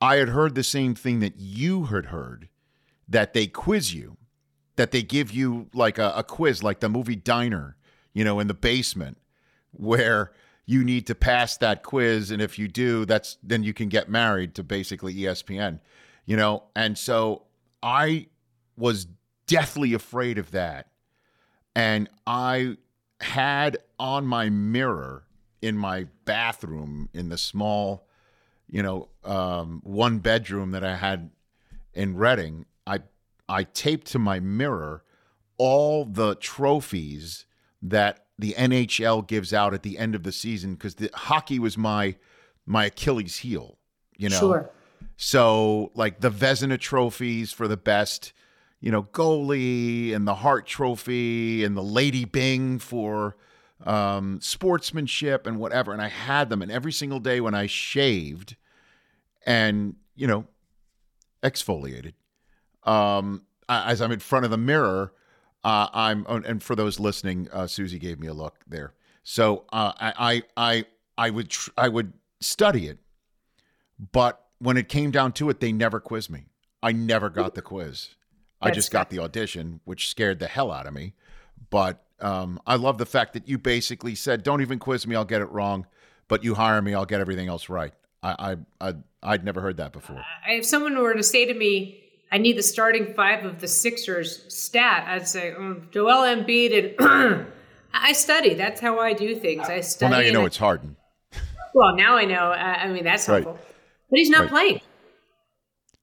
I 0.00 0.16
had 0.16 0.30
heard 0.30 0.54
the 0.54 0.64
same 0.64 0.94
thing 0.94 1.20
that 1.20 1.34
you 1.36 1.84
had 1.84 2.06
heard 2.06 2.48
that 3.06 3.34
they 3.34 3.46
quiz 3.46 3.94
you, 3.94 4.16
that 4.76 4.90
they 4.90 5.02
give 5.02 5.30
you 5.30 5.68
like 5.74 5.98
a, 5.98 6.12
a 6.16 6.24
quiz, 6.24 6.62
like 6.62 6.80
the 6.80 6.88
movie 6.88 7.16
Diner, 7.16 7.76
you 8.14 8.24
know, 8.24 8.40
in 8.40 8.46
the 8.46 8.54
basement, 8.54 9.18
where 9.70 10.32
you 10.64 10.84
need 10.84 11.06
to 11.08 11.14
pass 11.14 11.56
that 11.58 11.82
quiz, 11.82 12.30
and 12.30 12.40
if 12.40 12.58
you 12.58 12.68
do, 12.68 13.04
that's 13.04 13.36
then 13.42 13.62
you 13.62 13.74
can 13.74 13.88
get 13.88 14.08
married 14.08 14.54
to 14.54 14.62
basically 14.62 15.14
ESPN, 15.14 15.80
you 16.24 16.36
know. 16.36 16.64
And 16.76 16.96
so 16.96 17.42
I 17.82 18.28
was 18.76 19.06
deathly 19.46 19.92
afraid 19.92 20.38
of 20.38 20.52
that, 20.52 20.88
and 21.74 22.08
I 22.26 22.76
had 23.20 23.78
on 23.98 24.26
my 24.26 24.50
mirror 24.50 25.24
in 25.60 25.76
my 25.76 26.06
bathroom 26.24 27.08
in 27.12 27.28
the 27.28 27.38
small, 27.38 28.08
you 28.68 28.82
know, 28.82 29.08
um, 29.24 29.80
one 29.84 30.18
bedroom 30.18 30.72
that 30.72 30.84
I 30.84 30.96
had 30.96 31.30
in 31.94 32.16
Redding, 32.16 32.66
I 32.86 33.00
I 33.48 33.64
taped 33.64 34.06
to 34.08 34.18
my 34.18 34.40
mirror 34.40 35.04
all 35.58 36.04
the 36.04 36.34
trophies 36.36 37.46
that 37.80 38.26
the 38.42 38.54
NHL 38.58 39.26
gives 39.26 39.54
out 39.54 39.72
at 39.72 39.84
the 39.84 39.96
end 39.96 40.16
of 40.16 40.24
the 40.24 40.32
season 40.32 40.74
because 40.74 40.96
the 40.96 41.08
hockey 41.14 41.60
was 41.60 41.78
my 41.78 42.16
my 42.66 42.86
Achilles 42.86 43.38
heel, 43.38 43.78
you 44.18 44.28
know. 44.28 44.38
Sure. 44.38 44.70
So 45.16 45.92
like 45.94 46.20
the 46.20 46.30
Vezina 46.30 46.78
trophies 46.78 47.52
for 47.52 47.68
the 47.68 47.76
best, 47.76 48.32
you 48.80 48.90
know, 48.90 49.04
goalie 49.04 50.12
and 50.12 50.26
the 50.26 50.34
Hart 50.34 50.66
Trophy 50.66 51.62
and 51.62 51.76
the 51.76 51.82
Lady 51.82 52.24
Byng 52.24 52.80
for 52.80 53.36
um, 53.86 54.40
sportsmanship 54.40 55.46
and 55.46 55.60
whatever. 55.60 55.92
And 55.92 56.02
I 56.02 56.08
had 56.08 56.50
them. 56.50 56.62
And 56.62 56.72
every 56.72 56.92
single 56.92 57.20
day 57.20 57.40
when 57.40 57.54
I 57.54 57.66
shaved 57.66 58.56
and, 59.46 59.94
you 60.16 60.26
know, 60.26 60.46
exfoliated, 61.44 62.14
um, 62.82 63.42
as 63.68 64.02
I'm 64.02 64.10
in 64.10 64.18
front 64.18 64.44
of 64.44 64.50
the 64.50 64.58
mirror, 64.58 65.12
uh, 65.64 65.88
I'm, 65.92 66.26
oh, 66.28 66.36
and 66.36 66.62
for 66.62 66.74
those 66.74 66.98
listening, 66.98 67.48
uh, 67.52 67.66
Suzy 67.66 67.98
gave 67.98 68.18
me 68.18 68.26
a 68.26 68.34
look 68.34 68.56
there. 68.66 68.94
So 69.22 69.64
uh, 69.72 69.92
I, 70.00 70.42
I, 70.56 70.84
I, 71.16 71.30
would, 71.30 71.50
tr- 71.50 71.70
I 71.78 71.88
would 71.88 72.12
study 72.40 72.88
it, 72.88 72.98
but 74.12 74.44
when 74.58 74.76
it 74.76 74.88
came 74.88 75.10
down 75.10 75.32
to 75.32 75.50
it, 75.50 75.60
they 75.60 75.72
never 75.72 76.00
quizzed 76.00 76.30
me. 76.30 76.46
I 76.82 76.92
never 76.92 77.30
got 77.30 77.54
the 77.54 77.62
quiz. 77.62 78.10
I 78.60 78.70
just 78.70 78.90
got 78.90 79.10
the 79.10 79.18
audition, 79.18 79.80
which 79.84 80.08
scared 80.08 80.38
the 80.38 80.46
hell 80.46 80.70
out 80.70 80.86
of 80.86 80.94
me. 80.94 81.14
But 81.70 82.04
um, 82.20 82.60
I 82.66 82.76
love 82.76 82.98
the 82.98 83.06
fact 83.06 83.32
that 83.32 83.48
you 83.48 83.58
basically 83.58 84.14
said, 84.14 84.42
"Don't 84.42 84.60
even 84.62 84.78
quiz 84.78 85.06
me; 85.06 85.16
I'll 85.16 85.24
get 85.24 85.42
it 85.42 85.50
wrong." 85.50 85.86
But 86.28 86.44
you 86.44 86.54
hire 86.54 86.80
me, 86.80 86.94
I'll 86.94 87.04
get 87.04 87.20
everything 87.20 87.48
else 87.48 87.68
right. 87.68 87.92
I, 88.22 88.56
I, 88.80 88.88
I 88.88 88.94
I'd 89.22 89.44
never 89.44 89.60
heard 89.60 89.76
that 89.78 89.92
before. 89.92 90.24
if 90.48 90.64
someone 90.64 90.96
were 90.96 91.14
to 91.14 91.22
say 91.22 91.44
to 91.44 91.54
me, 91.54 92.01
I 92.32 92.38
need 92.38 92.56
the 92.56 92.62
starting 92.62 93.12
five 93.14 93.44
of 93.44 93.60
the 93.60 93.68
Sixers 93.68 94.42
stat, 94.52 95.04
I'd 95.06 95.28
say 95.28 95.52
um, 95.52 95.88
Joel 95.92 96.22
Embiid 96.34 96.96
and 96.98 97.46
I 97.92 98.12
study. 98.14 98.54
That's 98.54 98.80
how 98.80 98.98
I 98.98 99.12
do 99.12 99.36
things. 99.36 99.68
I 99.68 99.82
study. 99.82 100.10
Well, 100.10 100.20
now 100.20 100.26
you 100.26 100.32
know 100.32 100.46
it's 100.46 100.56
Harden. 100.56 100.96
Well, 101.74 101.96
now 101.96 102.16
I 102.16 102.26
know. 102.26 102.50
Uh, 102.52 102.54
I 102.84 102.88
mean, 102.88 103.02
that's 103.04 103.26
Right. 103.28 103.42
helpful. 103.44 103.64
But 104.10 104.18
he's 104.18 104.28
not 104.28 104.40
Right. 104.42 104.50
playing. 104.50 104.80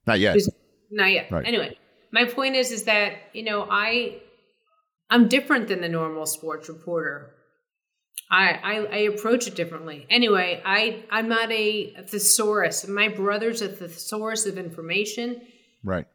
Not 0.07 0.19
yet. 0.19 0.33
He's 0.33 0.50
not 0.89 1.12
yet. 1.12 1.31
Right. 1.31 1.45
Anyway, 1.45 1.77
my 2.12 2.25
point 2.25 2.55
is, 2.55 2.71
is 2.71 2.83
that 2.86 3.13
you 3.33 3.43
know, 3.43 3.67
I, 3.69 4.19
I'm 5.12 5.27
different 5.27 5.67
than 5.67 5.81
the 5.81 5.89
normal 5.89 6.25
sports 6.25 6.69
reporter. 6.69 7.36
I, 8.31 8.50
I, 8.63 8.75
I 8.86 8.98
approach 9.13 9.45
it 9.48 9.55
differently. 9.55 10.07
Anyway, 10.09 10.59
I, 10.65 11.03
I'm 11.12 11.27
not 11.29 11.51
a 11.51 11.93
thesaurus. 12.07 12.88
My 12.88 13.07
brother's 13.07 13.62
a 13.62 13.67
thesaurus 13.69 14.48
of 14.48 14.57
information. 14.57 15.41
Right. 15.83 16.05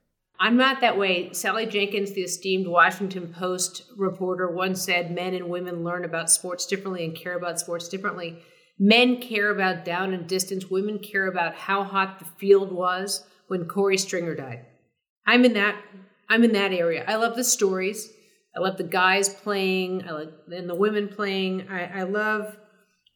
I'm 0.45 0.59
not 0.59 0.83
that 0.83 0.99
way. 0.99 1.33
Sally 1.33 1.65
Jenkins, 1.65 2.13
the 2.13 2.21
esteemed 2.21 2.67
Washington 2.67 3.33
Post 3.33 3.85
reporter, 3.97 4.51
once 4.51 4.83
said 4.83 5.11
men 5.11 5.33
and 5.33 5.49
women 5.49 5.83
learn 5.83 6.05
about 6.05 6.29
sports 6.29 6.67
differently 6.67 7.03
and 7.03 7.17
care 7.17 7.35
about 7.35 7.59
sports 7.59 7.89
differently. 7.89 8.43
Men 8.79 9.23
care 9.23 9.49
about 9.49 9.87
down 9.87 10.13
and 10.13 10.29
distance, 10.29 10.67
women 10.67 10.99
care 10.99 11.29
about 11.29 11.55
how 11.55 11.83
hot 11.83 12.19
the 12.19 12.27
field 12.37 12.73
was 12.73 13.25
when 13.49 13.67
Corey 13.67 13.97
Stringer 13.97 14.35
died. 14.35 14.67
I'm 15.27 15.47
in 15.47 15.55
that 15.55 15.77
I'm 16.29 16.45
in 16.45 16.53
that 16.53 16.75
area. 16.75 17.07
I 17.09 17.17
love 17.17 17.37
the 17.37 17.45
stories. 17.45 18.13
I 18.55 18.61
love 18.61 18.77
the 18.77 18.85
guys 18.85 19.31
playing, 19.31 20.07
I 20.07 20.11
like 20.11 20.33
and 20.53 20.69
the 20.69 20.75
women 20.75 21.09
playing. 21.09 21.71
I, 21.71 22.01
I 22.01 22.03
love 22.03 22.55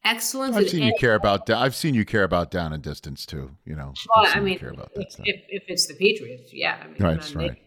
excellence 0.03 0.55
I've 0.55 0.69
seen 0.69 0.83
you 0.83 0.93
care 0.99 1.15
about. 1.15 1.49
I've 1.49 1.75
seen 1.75 1.93
you 1.93 2.05
care 2.05 2.23
about 2.23 2.51
down 2.51 2.73
and 2.73 2.81
distance 2.83 3.25
too. 3.25 3.51
You 3.65 3.75
know. 3.75 3.93
well, 4.15 4.25
I 4.33 4.39
mean, 4.39 4.59
care 4.59 4.71
about 4.71 4.93
that 4.95 5.01
if, 5.01 5.19
if, 5.25 5.41
if 5.49 5.63
it's 5.67 5.87
the 5.87 5.95
Patriots, 5.95 6.51
yeah. 6.53 6.77
I 6.81 6.87
mean, 6.87 6.95
I'm, 6.99 7.05
Right, 7.05 7.31
an 7.31 7.37
right. 7.37 7.51
I'm 7.51 7.57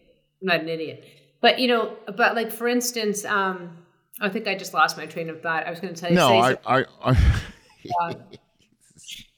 not 0.42 0.60
an 0.60 0.68
idiot. 0.68 1.04
But, 1.40 1.58
you 1.58 1.68
know, 1.68 1.96
but 2.16 2.36
like, 2.36 2.52
for 2.52 2.68
instance, 2.68 3.24
um, 3.24 3.76
I 4.20 4.28
think 4.28 4.46
I 4.46 4.54
just 4.54 4.72
lost 4.72 4.96
my 4.96 5.06
train 5.06 5.28
of 5.28 5.42
thought. 5.42 5.66
I 5.66 5.70
was 5.70 5.80
going 5.80 5.92
to 5.92 6.00
tell 6.00 6.10
you. 6.10 6.16
no, 6.16 6.38
I, 6.38 6.54
something. 6.54 6.86
I, 7.04 7.16
I 8.00 8.16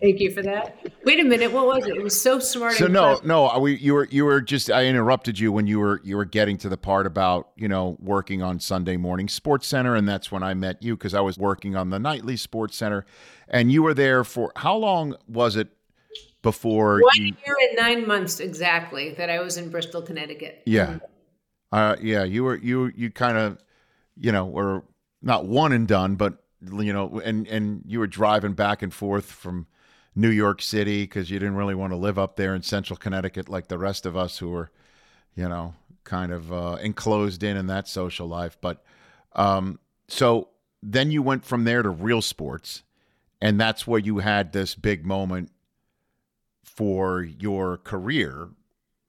Thank 0.01 0.21
you 0.21 0.31
for 0.31 0.43
that. 0.43 0.79
Wait 1.05 1.21
a 1.21 1.25
minute. 1.25 1.53
What 1.53 1.67
was 1.67 1.87
it? 1.87 1.97
It 1.97 2.03
was 2.03 2.21
so 2.21 2.39
smart. 2.39 2.75
So 2.75 2.87
no, 2.87 3.17
clever. 3.17 3.27
no, 3.27 3.59
we 3.59 3.77
you 3.77 3.95
were 3.95 4.07
you 4.11 4.25
were 4.25 4.41
just 4.41 4.71
I 4.71 4.87
interrupted 4.87 5.39
you 5.39 5.53
when 5.53 5.67
you 5.67 5.79
were 5.79 6.01
you 6.05 6.17
were 6.17 6.25
getting 6.25 6.59
to 6.59 6.69
the 6.69 6.77
part 6.77 7.07
about 7.07 7.51
you 7.57 7.69
know 7.69 7.97
working 8.01 8.43
on 8.43 8.61
Sunday 8.61 8.97
morning 8.97 9.29
Sports 9.29 9.67
Center, 9.67 9.95
and 9.95 10.09
that's 10.09 10.31
when 10.31 10.43
I 10.43 10.55
met 10.55 10.83
you 10.83 10.97
because 10.97 11.15
I 11.15 11.21
was 11.21 11.39
working 11.39 11.77
on 11.77 11.91
the 11.91 11.99
nightly 11.99 12.37
Sports 12.37 12.77
Center, 12.77 13.07
and 13.49 13.73
you 13.73 13.83
were 13.83 13.95
there 13.95 14.25
for 14.25 14.53
how 14.57 14.77
long 14.77 15.17
was 15.29 15.57
it 15.57 15.69
before 16.43 17.01
One 17.01 17.11
you? 17.17 17.35
year 17.47 17.57
and 17.69 17.77
nine 17.77 18.07
months 18.07 18.39
exactly 18.41 19.13
that 19.15 19.31
I 19.31 19.41
was 19.41 19.57
in 19.57 19.71
Bristol, 19.71 20.03
Connecticut. 20.03 20.63
Yeah, 20.67 20.99
uh, 21.73 21.97
yeah, 22.01 22.25
you 22.25 22.45
were 22.45 22.57
you 22.57 22.93
you 22.95 23.11
kind 23.11 23.39
of 23.39 23.59
you 24.17 24.31
know 24.31 24.47
were 24.47 24.85
not 25.23 25.47
one 25.47 25.73
and 25.73 25.89
done, 25.89 26.17
but 26.17 26.44
you 26.73 26.93
know, 26.93 27.21
and 27.25 27.47
and 27.49 27.83
you 27.87 27.99
were 27.99 28.07
driving 28.07 28.53
back 28.53 28.83
and 28.83 28.93
forth 28.93 29.27
from 29.27 29.67
New 30.15 30.31
York 30.31 30.63
City 30.63 31.03
because 31.03 31.31
you 31.31 31.39
didn't 31.39 31.57
really 31.57 31.75
want 31.75 31.93
to 31.93 31.97
live 31.97 32.19
up 32.19 32.37
there 32.37 32.55
in 32.55 32.63
Central 32.63 32.97
Connecticut 32.97 33.49
like 33.49 33.69
the 33.69 33.79
rest 33.79 34.07
of 34.07 34.17
us 34.17 34.39
who 34.39 34.51
were, 34.51 34.71
you 35.35 35.49
know, 35.49 35.75
kind 36.05 36.33
of 36.33 36.53
uh, 36.53 36.79
enclosed 36.81 37.43
in 37.43 37.57
in 37.57 37.67
that 37.67 37.89
social 37.89 38.27
life. 38.27 38.57
But 38.61 38.85
um, 39.33 39.79
so 40.09 40.49
then 40.83 41.11
you 41.11 41.23
went 41.23 41.45
from 41.45 41.65
there 41.65 41.83
to 41.83 41.91
real 41.91 42.23
sports, 42.23 42.83
and 43.41 43.61
that's 43.61 43.87
where 43.87 44.01
you 44.01 44.19
had 44.19 44.53
this 44.53 44.75
big 44.75 45.05
moment 45.05 45.51
for 46.63 47.23
your 47.23 47.77
career 47.79 48.49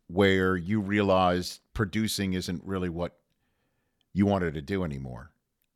where 0.07 0.55
you 0.55 0.79
realized 0.79 1.61
producing 1.73 2.33
isn't 2.33 2.63
really 2.63 2.89
what 2.89 3.17
you 4.13 4.25
wanted 4.25 4.53
to 4.53 4.61
do 4.61 4.83
anymore. 4.83 5.31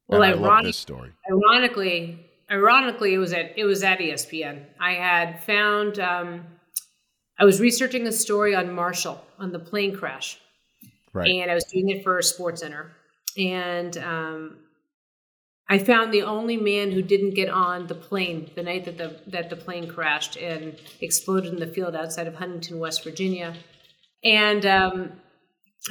Well, 0.10 0.24
and 0.24 0.32
I 0.34 0.36
love 0.36 0.64
this 0.64 0.78
story. 0.78 1.12
Ironically, 1.30 2.26
ironically, 2.50 3.14
it 3.14 3.20
was 3.20 3.32
at 3.32 3.54
it 3.58 3.64
was 3.66 3.84
at 3.84 4.00
ESPN. 4.00 4.66
I 4.80 4.94
had 4.94 5.44
found 5.44 6.00
um, 6.00 6.46
I 7.38 7.46
was 7.46 7.62
researching 7.62 8.08
a 8.08 8.12
story 8.12 8.56
on 8.56 8.74
Marshall 8.74 9.24
on 9.38 9.52
the 9.52 9.60
plane 9.60 9.96
crash, 9.96 10.40
Right. 11.14 11.30
and 11.30 11.52
I 11.52 11.54
was 11.54 11.64
doing 11.66 11.90
it 11.90 12.04
for 12.04 12.18
a 12.18 12.24
Sports 12.24 12.62
Center, 12.62 12.92
and 13.38 13.96
um, 13.98 14.58
I 15.70 15.78
found 15.78 16.12
the 16.12 16.24
only 16.24 16.58
man 16.58 16.90
who 16.92 17.04
didn't 17.04 17.36
get 17.36 17.50
on 17.50 17.86
the 17.86 17.94
plane 17.96 18.50
the 18.56 18.64
night 18.64 18.86
that 18.86 18.98
the 18.98 19.22
that 19.28 19.52
the 19.52 19.56
plane 19.56 19.88
crashed 19.88 20.36
and 20.38 20.76
exploded 21.02 21.54
in 21.54 21.60
the 21.60 21.68
field 21.68 21.96
outside 21.96 22.26
of 22.26 22.34
Huntington, 22.34 22.80
West 22.80 23.04
Virginia, 23.04 23.56
and 24.24 24.66
um, 24.66 25.12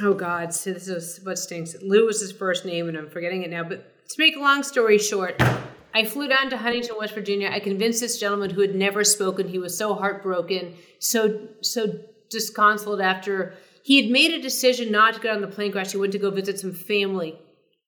oh 0.01 0.13
God, 0.13 0.53
so 0.53 0.73
this 0.73 0.89
is 0.89 1.21
what 1.23 1.39
stinks. 1.39 1.75
Lou 1.81 2.05
was 2.05 2.19
his 2.19 2.33
first 2.33 2.65
name, 2.65 2.89
and 2.89 2.97
I'm 2.97 3.09
forgetting 3.09 3.43
it 3.43 3.49
now. 3.49 3.63
But 3.63 3.95
to 4.09 4.15
make 4.17 4.35
a 4.35 4.39
long 4.39 4.63
story 4.63 4.97
short, 4.97 5.41
I 5.93 6.05
flew 6.05 6.27
down 6.27 6.49
to 6.49 6.57
Huntington, 6.57 6.97
West 6.97 7.13
Virginia. 7.13 7.49
I 7.51 7.59
convinced 7.59 7.99
this 7.99 8.19
gentleman 8.19 8.51
who 8.51 8.61
had 8.61 8.75
never 8.75 9.03
spoken. 9.03 9.47
He 9.47 9.59
was 9.59 9.77
so 9.77 9.93
heartbroken, 9.95 10.75
so 10.99 11.47
so 11.61 11.99
disconsolate 12.29 13.01
after 13.01 13.55
he 13.83 14.01
had 14.01 14.11
made 14.11 14.31
a 14.31 14.41
decision 14.41 14.91
not 14.91 15.15
to 15.15 15.19
get 15.19 15.35
on 15.35 15.41
the 15.41 15.47
plane 15.47 15.71
crash. 15.71 15.91
He 15.91 15.97
went 15.97 16.11
to 16.11 16.19
go 16.19 16.29
visit 16.29 16.59
some 16.59 16.73
family. 16.73 17.39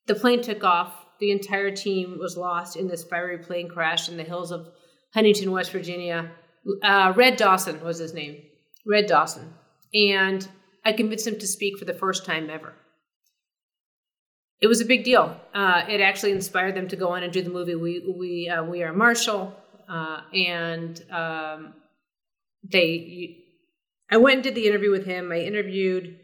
The 0.07 0.15
plane 0.15 0.41
took 0.41 0.63
off. 0.63 1.05
The 1.19 1.31
entire 1.31 1.69
team 1.69 2.17
was 2.19 2.35
lost 2.35 2.75
in 2.75 2.87
this 2.87 3.03
fiery 3.03 3.37
plane 3.37 3.69
crash 3.69 4.09
in 4.09 4.17
the 4.17 4.23
hills 4.23 4.51
of 4.51 4.69
Huntington, 5.13 5.51
West 5.51 5.71
Virginia. 5.71 6.31
Uh, 6.81 7.13
Red 7.15 7.37
Dawson 7.37 7.83
was 7.83 7.99
his 7.99 8.13
name. 8.13 8.41
Red 8.87 9.05
Dawson. 9.05 9.53
And 9.93 10.47
I 10.83 10.93
convinced 10.93 11.27
him 11.27 11.37
to 11.37 11.45
speak 11.45 11.77
for 11.77 11.85
the 11.85 11.93
first 11.93 12.25
time 12.25 12.49
ever. 12.49 12.73
It 14.61 14.67
was 14.67 14.79
a 14.79 14.85
big 14.85 15.03
deal. 15.03 15.35
Uh, 15.53 15.83
it 15.89 16.01
actually 16.01 16.31
inspired 16.31 16.75
them 16.75 16.87
to 16.89 16.95
go 16.95 17.09
on 17.09 17.23
and 17.23 17.33
do 17.33 17.41
the 17.41 17.49
movie 17.49 17.75
We 17.75 17.99
We 17.99 18.49
uh, 18.49 18.63
We 18.63 18.83
Are 18.83 18.93
Marshall, 18.93 19.55
uh, 19.89 20.21
and 20.33 21.03
um, 21.11 21.73
they. 22.71 23.37
I 24.11 24.17
went 24.17 24.35
and 24.35 24.43
did 24.43 24.55
the 24.55 24.67
interview 24.67 24.91
with 24.91 25.05
him. 25.05 25.31
I 25.31 25.39
interviewed 25.39 26.19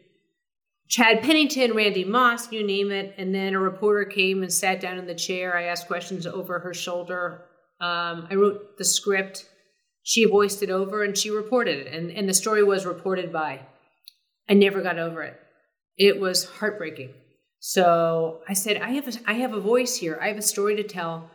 Chad 0.90 1.22
Pennington, 1.22 1.74
Randy 1.74 2.04
Moss, 2.04 2.52
you 2.52 2.66
name 2.66 2.92
it, 2.92 3.16
and 3.18 3.34
then 3.34 3.54
a 3.54 3.60
reporter 3.60 4.06
came 4.06 4.44
and 4.44 4.52
sat 4.52 4.80
down 4.82 4.98
in 4.98 5.08
the 5.08 5.16
chair. 5.16 5.58
I 5.58 5.64
asked 5.64 5.88
questions 5.88 6.28
over 6.28 6.60
her 6.60 6.74
shoulder. 6.74 7.46
Um, 7.82 8.28
I 8.30 8.36
wrote 8.36 8.78
the 8.78 8.86
script. 8.86 9.46
She 10.04 10.26
voiced 10.26 10.64
it 10.64 10.70
over 10.70 11.04
and 11.04 11.18
she 11.18 11.30
reported 11.30 11.88
it, 11.88 11.94
and, 11.94 12.12
and 12.12 12.30
the 12.30 12.34
story 12.34 12.64
was 12.64 12.86
reported 12.86 13.34
by. 13.34 13.62
I 14.48 14.54
never 14.54 14.82
got 14.82 14.98
over 14.98 15.24
it. 15.24 15.40
It 15.98 16.20
was 16.20 16.46
heartbreaking. 16.46 17.14
So 17.70 18.40
I 18.48 18.54
said, 18.54 18.78
I 18.78 18.92
have 18.92 19.10
a, 19.10 19.12
I 19.26 19.34
have 19.34 19.54
a 19.54 19.60
voice 19.60 19.98
here. 19.98 20.18
I 20.22 20.30
have 20.30 20.38
a 20.38 20.42
story 20.42 20.78
to 20.78 20.84
tell, 20.84 21.30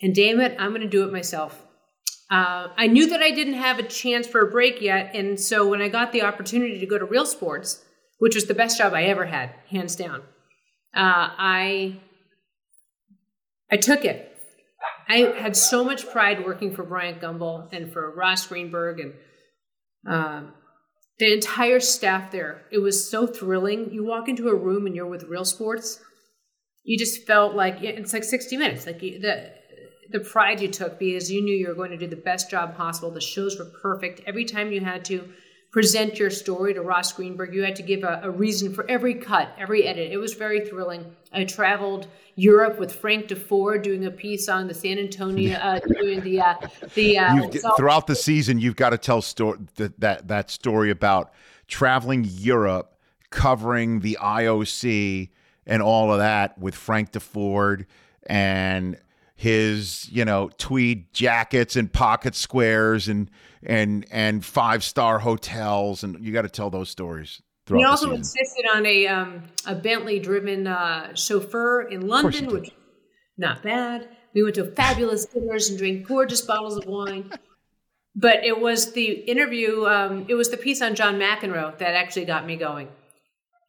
and 0.00 0.14
damn 0.14 0.40
it, 0.40 0.56
I'm 0.58 0.70
going 0.70 0.80
to 0.80 0.88
do 0.88 1.06
it 1.06 1.12
myself. 1.12 1.62
Uh, 2.30 2.68
I 2.74 2.86
knew 2.86 3.06
that 3.10 3.20
I 3.20 3.32
didn't 3.32 3.60
have 3.60 3.78
a 3.78 3.82
chance 3.82 4.26
for 4.26 4.40
a 4.40 4.50
break 4.50 4.80
yet, 4.80 5.14
and 5.14 5.38
so 5.38 5.68
when 5.68 5.82
I 5.82 5.88
got 5.88 6.12
the 6.12 6.22
opportunity 6.22 6.78
to 6.78 6.86
go 6.86 6.96
to 6.96 7.04
Real 7.04 7.26
Sports, 7.26 7.84
which 8.18 8.34
was 8.34 8.46
the 8.46 8.54
best 8.54 8.78
job 8.78 8.94
I 8.94 9.02
ever 9.04 9.26
had, 9.26 9.50
hands 9.68 9.94
down, 9.94 10.22
uh, 10.94 11.28
I 11.36 12.00
I 13.70 13.76
took 13.76 14.06
it. 14.06 14.38
I 15.06 15.18
had 15.36 15.54
so 15.54 15.84
much 15.84 16.08
pride 16.08 16.46
working 16.46 16.74
for 16.74 16.82
Bryant 16.82 17.20
Gumbel 17.20 17.68
and 17.74 17.92
for 17.92 18.10
Ross 18.10 18.46
Greenberg 18.46 19.00
and 19.00 19.12
um, 20.06 20.54
the 21.18 21.32
entire 21.32 21.80
staff 21.80 22.30
there. 22.30 22.62
It 22.70 22.78
was 22.78 23.08
so 23.08 23.26
thrilling. 23.26 23.90
You 23.92 24.04
walk 24.04 24.28
into 24.28 24.48
a 24.48 24.54
room 24.54 24.86
and 24.86 24.94
you're 24.94 25.06
with 25.06 25.24
Real 25.24 25.44
Sports. 25.44 26.00
You 26.84 26.98
just 26.98 27.26
felt 27.26 27.54
like 27.54 27.82
it's 27.82 28.12
like 28.12 28.24
60 28.24 28.56
minutes. 28.56 28.86
Like 28.86 29.02
you, 29.02 29.18
the 29.18 29.52
the 30.10 30.20
pride 30.20 30.60
you 30.60 30.68
took 30.68 30.98
because 30.98 31.32
you 31.32 31.42
knew 31.42 31.54
you 31.54 31.66
were 31.66 31.74
going 31.74 31.90
to 31.90 31.96
do 31.96 32.06
the 32.06 32.16
best 32.16 32.48
job 32.50 32.76
possible. 32.76 33.10
The 33.10 33.20
shows 33.20 33.58
were 33.58 33.64
perfect. 33.82 34.20
Every 34.26 34.44
time 34.44 34.70
you 34.70 34.80
had 34.80 35.04
to 35.06 35.28
present 35.76 36.18
your 36.18 36.30
story 36.30 36.72
to 36.72 36.80
Ross 36.80 37.12
Greenberg. 37.12 37.52
You 37.52 37.62
had 37.62 37.76
to 37.76 37.82
give 37.82 38.02
a, 38.02 38.20
a, 38.22 38.30
reason 38.30 38.72
for 38.72 38.88
every 38.88 39.12
cut, 39.12 39.50
every 39.58 39.86
edit. 39.86 40.10
It 40.10 40.16
was 40.16 40.32
very 40.32 40.64
thrilling. 40.64 41.04
I 41.34 41.44
traveled 41.44 42.06
Europe 42.34 42.78
with 42.78 42.94
Frank 42.94 43.28
Deford 43.28 43.82
doing 43.82 44.06
a 44.06 44.10
piece 44.10 44.48
on 44.48 44.68
the 44.68 44.72
San 44.72 44.98
Antonio, 44.98 45.58
uh, 45.58 45.80
doing 46.00 46.22
the 46.22 46.40
uh, 46.40 46.54
the 46.94 47.18
uh, 47.18 47.50
throughout 47.76 48.06
the 48.06 48.16
season. 48.16 48.58
You've 48.58 48.76
got 48.76 48.90
to 48.90 48.96
tell 48.96 49.20
story 49.20 49.58
that, 49.74 50.00
that 50.00 50.28
that 50.28 50.50
story 50.50 50.88
about 50.88 51.34
traveling 51.68 52.24
Europe, 52.26 52.96
covering 53.28 54.00
the 54.00 54.16
IOC 54.18 55.28
and 55.66 55.82
all 55.82 56.10
of 56.10 56.20
that 56.20 56.56
with 56.56 56.74
Frank 56.74 57.12
Deford 57.12 57.84
and 58.22 58.96
his 59.36 60.08
you 60.10 60.24
know 60.24 60.50
tweed 60.58 61.12
jackets 61.12 61.76
and 61.76 61.92
pocket 61.92 62.34
squares 62.34 63.06
and 63.06 63.30
and 63.62 64.04
and 64.10 64.44
five 64.44 64.82
star 64.82 65.20
hotels. 65.20 66.02
And 66.02 66.18
you 66.24 66.32
got 66.32 66.42
to 66.42 66.48
tell 66.48 66.70
those 66.70 66.90
stories 66.90 67.40
we 67.70 67.84
also 67.84 68.12
insisted 68.12 68.64
on 68.74 68.86
a 68.86 69.06
um, 69.06 69.42
a 69.66 69.74
bentley 69.74 70.18
driven 70.18 70.66
uh, 70.66 71.14
chauffeur 71.14 71.82
in 71.82 72.06
london 72.06 72.46
which 72.46 72.70
not 73.38 73.62
bad. 73.62 74.08
We 74.34 74.42
went 74.42 74.54
to 74.56 74.64
fabulous 74.64 75.26
dinners 75.26 75.68
and 75.68 75.78
drank 75.78 76.06
gorgeous 76.06 76.40
bottles 76.42 76.76
of 76.76 76.86
wine. 76.86 77.30
But 78.14 78.44
it 78.44 78.60
was 78.60 78.92
the 78.92 79.04
interview 79.04 79.84
um, 79.86 80.26
it 80.28 80.34
was 80.34 80.50
the 80.50 80.56
piece 80.56 80.80
on 80.80 80.94
john 80.94 81.18
mcenroe 81.18 81.76
that 81.78 81.94
actually 81.94 82.24
got 82.24 82.46
me 82.46 82.56
going 82.56 82.88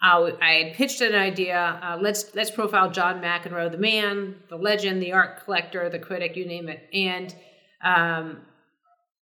I 0.01 0.63
had 0.63 0.73
pitched 0.75 1.01
an 1.01 1.15
idea. 1.15 1.79
Uh, 1.81 1.97
let's 1.99 2.35
let's 2.35 2.51
profile 2.51 2.91
John 2.91 3.21
McEnroe, 3.21 3.71
the 3.71 3.77
man, 3.77 4.35
the 4.49 4.55
legend, 4.55 5.01
the 5.01 5.13
art 5.13 5.43
collector, 5.43 5.89
the 5.89 5.99
critic, 5.99 6.35
you 6.35 6.45
name 6.45 6.69
it. 6.69 6.87
And 6.93 7.35
um, 7.83 8.41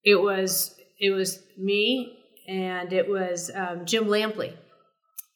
it 0.03 0.21
was 0.21 0.75
it 0.99 1.11
was 1.11 1.41
me 1.57 2.17
and 2.47 2.91
it 2.93 3.09
was 3.09 3.51
um, 3.53 3.85
Jim 3.85 4.05
Lampley. 4.05 4.53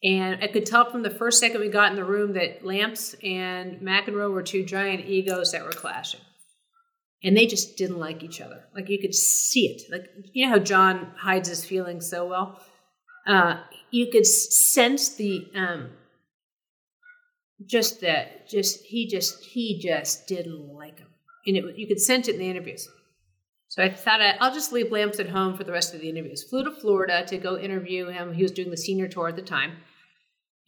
And 0.02 0.42
I 0.42 0.46
could 0.46 0.64
tell 0.64 0.90
from 0.90 1.02
the 1.02 1.10
first 1.10 1.40
second 1.40 1.60
we 1.60 1.68
got 1.68 1.90
in 1.90 1.96
the 1.96 2.04
room 2.04 2.32
that 2.32 2.64
Lamps 2.64 3.14
and 3.22 3.80
McEnroe 3.80 4.32
were 4.32 4.42
two 4.42 4.64
giant 4.64 5.04
egos 5.04 5.52
that 5.52 5.64
were 5.64 5.72
clashing. 5.72 6.20
And 7.22 7.36
they 7.36 7.46
just 7.46 7.76
didn't 7.76 7.98
like 7.98 8.22
each 8.22 8.40
other. 8.40 8.64
Like 8.74 8.88
you 8.88 8.98
could 8.98 9.14
see 9.14 9.66
it. 9.66 9.82
Like 9.90 10.06
you 10.32 10.46
know 10.46 10.52
how 10.52 10.58
John 10.58 11.12
hides 11.16 11.48
his 11.48 11.64
feelings 11.64 12.08
so 12.08 12.26
well. 12.26 12.62
Uh, 13.26 13.60
you 13.90 14.10
could 14.10 14.26
sense 14.26 15.14
the 15.16 15.46
um, 15.54 15.90
just 17.66 18.00
that 18.00 18.48
just 18.48 18.82
he 18.82 19.06
just 19.06 19.44
he 19.44 19.78
just 19.80 20.26
didn't 20.26 20.72
like 20.74 20.98
him, 20.98 21.08
and 21.46 21.56
it, 21.56 21.76
you 21.76 21.86
could 21.86 22.00
sense 22.00 22.28
it 22.28 22.34
in 22.34 22.40
the 22.40 22.50
interviews. 22.50 22.88
So 23.68 23.82
I 23.84 23.90
thought 23.90 24.20
I, 24.20 24.36
will 24.40 24.52
just 24.52 24.72
leave 24.72 24.90
Lamps 24.90 25.20
at 25.20 25.28
home 25.28 25.56
for 25.56 25.62
the 25.62 25.72
rest 25.72 25.94
of 25.94 26.00
the 26.00 26.08
interviews. 26.08 26.42
Flew 26.42 26.64
to 26.64 26.72
Florida 26.72 27.24
to 27.26 27.38
go 27.38 27.56
interview 27.56 28.08
him. 28.08 28.32
He 28.32 28.42
was 28.42 28.50
doing 28.50 28.70
the 28.70 28.76
senior 28.76 29.06
tour 29.06 29.28
at 29.28 29.36
the 29.36 29.42
time, 29.42 29.76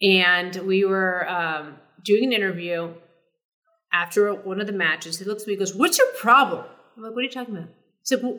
and 0.00 0.54
we 0.66 0.84
were 0.84 1.28
um, 1.28 1.76
doing 2.04 2.26
an 2.26 2.32
interview 2.32 2.94
after 3.92 4.32
one 4.32 4.60
of 4.60 4.66
the 4.66 4.72
matches. 4.72 5.18
He 5.18 5.24
looks 5.24 5.42
at 5.42 5.48
me, 5.48 5.54
and 5.54 5.60
goes, 5.60 5.74
"What's 5.74 5.98
your 5.98 6.12
problem?" 6.18 6.64
I'm 6.96 7.02
like, 7.02 7.12
"What 7.12 7.20
are 7.20 7.24
you 7.24 7.30
talking 7.30 7.56
about?" 7.56 7.70
He 8.02 8.06
said, 8.06 8.22
well, 8.22 8.38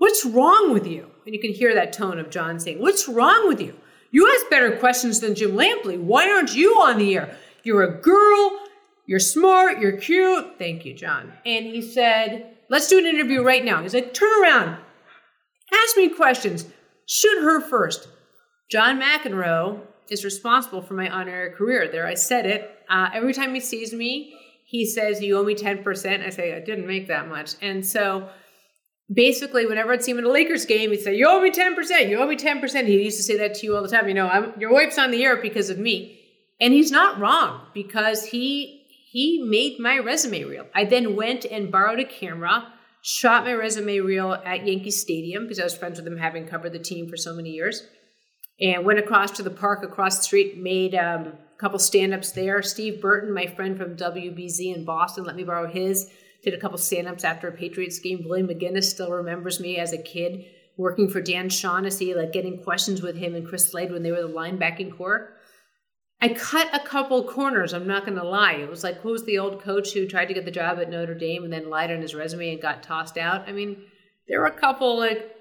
"What's 0.00 0.24
wrong 0.24 0.72
with 0.72 0.86
you?" 0.86 1.02
And 1.24 1.34
you 1.34 1.40
can 1.40 1.52
hear 1.52 1.74
that 1.74 1.92
tone 1.92 2.18
of 2.18 2.30
John 2.30 2.58
saying, 2.58 2.80
"What's 2.80 3.06
wrong 3.06 3.46
with 3.46 3.60
you?" 3.60 3.74
You 4.10 4.28
ask 4.34 4.50
better 4.50 4.76
questions 4.76 5.20
than 5.20 5.34
Jim 5.34 5.52
Lampley. 5.52 5.98
Why 5.98 6.30
aren't 6.30 6.54
you 6.54 6.74
on 6.82 6.98
the 6.98 7.14
air? 7.14 7.36
You're 7.62 7.84
a 7.84 8.00
girl. 8.00 8.58
You're 9.06 9.20
smart. 9.20 9.78
You're 9.78 9.98
cute. 9.98 10.58
Thank 10.58 10.84
you, 10.84 10.94
John. 10.94 11.32
And 11.46 11.66
he 11.66 11.82
said, 11.82 12.56
Let's 12.68 12.88
do 12.88 12.98
an 12.98 13.06
interview 13.06 13.42
right 13.42 13.64
now. 13.64 13.82
He's 13.82 13.94
like, 13.94 14.14
Turn 14.14 14.42
around. 14.42 14.78
Ask 15.72 15.96
me 15.96 16.08
questions. 16.08 16.66
Shoot 17.06 17.42
her 17.42 17.60
first. 17.60 18.08
John 18.70 19.00
McEnroe 19.00 19.80
is 20.10 20.24
responsible 20.24 20.82
for 20.82 20.94
my 20.94 21.08
on 21.08 21.28
air 21.28 21.52
career. 21.52 21.88
There, 21.88 22.06
I 22.06 22.14
said 22.14 22.46
it. 22.46 22.70
Uh, 22.88 23.10
every 23.12 23.32
time 23.32 23.54
he 23.54 23.60
sees 23.60 23.92
me, 23.92 24.34
he 24.64 24.86
says, 24.86 25.20
You 25.20 25.38
owe 25.38 25.44
me 25.44 25.54
10%. 25.54 26.26
I 26.26 26.30
say, 26.30 26.56
I 26.56 26.60
didn't 26.60 26.86
make 26.86 27.08
that 27.08 27.28
much. 27.28 27.54
And 27.60 27.84
so 27.84 28.28
basically, 29.12 29.66
whenever 29.66 29.92
I'd 29.92 30.02
see 30.02 30.12
him 30.12 30.18
in 30.18 30.24
a 30.24 30.30
Lakers 30.30 30.64
game, 30.64 30.90
he'd 30.90 31.00
say, 31.00 31.16
"You 31.16 31.28
owe 31.28 31.40
me 31.40 31.50
ten 31.50 31.74
percent. 31.74 32.08
You 32.08 32.18
owe 32.18 32.26
me 32.26 32.36
ten 32.36 32.60
percent." 32.60 32.88
He 32.88 33.02
used 33.02 33.16
to 33.16 33.22
say 33.22 33.36
that 33.38 33.54
to 33.54 33.66
you 33.66 33.76
all 33.76 33.82
the 33.82 33.88
time. 33.88 34.08
You 34.08 34.14
know, 34.14 34.28
I'm, 34.28 34.58
your 34.58 34.72
wife's 34.72 34.98
on 34.98 35.10
the 35.10 35.24
air 35.24 35.36
because 35.36 35.70
of 35.70 35.78
me, 35.78 36.20
and 36.60 36.72
he's 36.72 36.90
not 36.90 37.18
wrong 37.18 37.66
because 37.74 38.26
he 38.26 38.86
he 39.10 39.42
made 39.42 39.78
my 39.78 39.98
resume 39.98 40.44
reel. 40.44 40.66
I 40.74 40.84
then 40.84 41.16
went 41.16 41.44
and 41.44 41.72
borrowed 41.72 41.98
a 41.98 42.04
camera, 42.04 42.72
shot 43.02 43.44
my 43.44 43.52
resume 43.52 43.98
reel 43.98 44.34
at 44.34 44.66
Yankee 44.66 44.90
Stadium 44.90 45.44
because 45.44 45.58
I 45.58 45.64
was 45.64 45.76
friends 45.76 45.98
with 45.98 46.06
him, 46.06 46.18
having 46.18 46.46
covered 46.46 46.72
the 46.72 46.78
team 46.78 47.08
for 47.08 47.16
so 47.16 47.34
many 47.34 47.50
years, 47.50 47.82
and 48.60 48.84
went 48.84 49.00
across 49.00 49.32
to 49.32 49.42
the 49.42 49.50
park 49.50 49.82
across 49.82 50.18
the 50.18 50.22
street, 50.24 50.58
made. 50.58 50.94
Um, 50.94 51.32
a 51.52 51.62
couple 51.62 51.78
stand-ups 51.78 52.32
there. 52.32 52.62
Steve 52.62 53.02
Burton, 53.02 53.34
my 53.34 53.46
friend 53.46 53.76
from 53.76 53.94
WBZ 53.94 54.74
in 54.74 54.86
Boston, 54.86 55.24
let 55.24 55.36
me 55.36 55.44
borrow 55.44 55.70
his 55.70 56.10
did 56.42 56.54
a 56.54 56.58
couple 56.58 56.78
stand-ups 56.78 57.24
after 57.24 57.48
a 57.48 57.52
Patriots 57.52 57.98
game. 57.98 58.24
William 58.26 58.48
McGinest 58.48 58.84
still 58.84 59.10
remembers 59.10 59.60
me 59.60 59.76
as 59.76 59.92
a 59.92 59.98
kid 59.98 60.44
working 60.76 61.08
for 61.08 61.20
Dan 61.20 61.48
Shaughnessy, 61.48 62.14
like 62.14 62.32
getting 62.32 62.62
questions 62.62 63.02
with 63.02 63.16
him 63.16 63.34
and 63.34 63.46
Chris 63.46 63.68
Slade 63.68 63.92
when 63.92 64.02
they 64.02 64.10
were 64.10 64.22
the 64.22 64.28
linebacking 64.28 64.96
corps. 64.96 65.34
I 66.22 66.28
cut 66.28 66.68
a 66.74 66.86
couple 66.86 67.24
corners, 67.24 67.72
I'm 67.72 67.86
not 67.86 68.06
to 68.06 68.22
lie. 68.22 68.54
It 68.54 68.68
was 68.68 68.84
like, 68.84 68.98
who 68.98 69.10
was 69.10 69.24
the 69.24 69.38
old 69.38 69.62
coach 69.62 69.92
who 69.92 70.06
tried 70.06 70.26
to 70.26 70.34
get 70.34 70.44
the 70.44 70.50
job 70.50 70.78
at 70.78 70.90
Notre 70.90 71.14
Dame 71.14 71.44
and 71.44 71.52
then 71.52 71.70
lied 71.70 71.90
on 71.90 72.02
his 72.02 72.14
resume 72.14 72.52
and 72.52 72.60
got 72.60 72.82
tossed 72.82 73.16
out? 73.16 73.48
I 73.48 73.52
mean, 73.52 73.82
there 74.28 74.40
were 74.40 74.46
a 74.46 74.58
couple, 74.58 74.98
like, 74.98 75.34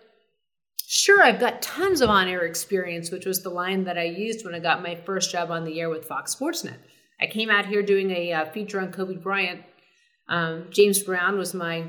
sure, 0.88 1.21
I've 1.21 1.39
got 1.39 1.62
tons 1.62 1.99
of 1.99 2.09
on 2.09 2.29
air 2.29 2.45
experience, 2.45 3.12
which 3.12 3.25
was 3.25 3.43
the 3.43 3.49
line 3.49 3.83
that 3.85 3.97
I 3.97 4.05
used 4.05 4.45
when 4.45 4.55
I 4.55 4.59
got 4.59 4.81
my 4.81 4.95
first 4.95 5.31
job 5.31 5.51
on 5.51 5.65
the 5.65 5.79
air 5.81 5.89
with 5.89 6.05
Fox 6.05 6.31
Sports 6.31 6.63
Net. 6.63 6.79
I 7.21 7.27
came 7.27 7.49
out 7.49 7.65
here 7.65 7.83
doing 7.83 8.12
a 8.12 8.31
uh, 8.31 8.45
feature 8.51 8.79
on 8.79 8.93
Kobe 8.93 9.15
Bryant 9.15 9.62
um, 10.29 10.67
James 10.69 11.03
Brown 11.03 11.37
was 11.37 11.53
my 11.53 11.85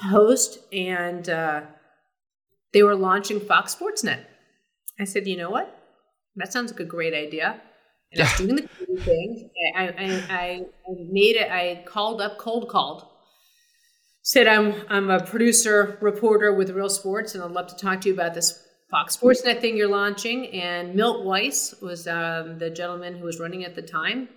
host, 0.00 0.58
and 0.72 1.28
uh, 1.28 1.62
they 2.72 2.82
were 2.82 2.94
launching 2.94 3.40
Fox 3.40 3.72
Sports 3.72 4.04
Net. 4.04 4.28
I 5.00 5.04
said, 5.04 5.26
you 5.26 5.36
know 5.36 5.50
what? 5.50 5.76
That 6.36 6.52
sounds 6.52 6.70
like 6.70 6.80
a 6.80 6.84
great 6.84 7.14
idea. 7.14 7.60
And 8.12 8.22
I 8.22 8.24
was 8.24 8.38
doing 8.38 8.56
the 8.56 9.00
thing. 9.02 9.50
I, 9.76 9.88
I, 9.88 10.24
I 10.30 10.62
made 11.10 11.36
it. 11.36 11.50
I 11.50 11.84
called 11.86 12.20
up, 12.20 12.38
cold 12.38 12.68
called, 12.68 13.06
said, 14.22 14.46
I'm, 14.46 14.74
I'm 14.88 15.10
a 15.10 15.24
producer, 15.24 15.98
reporter 16.00 16.54
with 16.54 16.70
Real 16.70 16.88
Sports, 16.88 17.34
and 17.34 17.42
I'd 17.42 17.50
love 17.50 17.66
to 17.68 17.76
talk 17.76 18.02
to 18.02 18.08
you 18.08 18.14
about 18.14 18.34
this 18.34 18.62
Fox 18.90 19.16
Sportsnet 19.16 19.60
thing 19.60 19.76
you're 19.76 19.88
launching. 19.88 20.46
And 20.48 20.94
Milt 20.94 21.24
Weiss 21.24 21.74
was 21.80 22.06
um, 22.06 22.58
the 22.58 22.70
gentleman 22.70 23.16
who 23.16 23.24
was 23.24 23.40
running 23.40 23.64
at 23.64 23.74
the 23.74 23.82
time. 23.82 24.28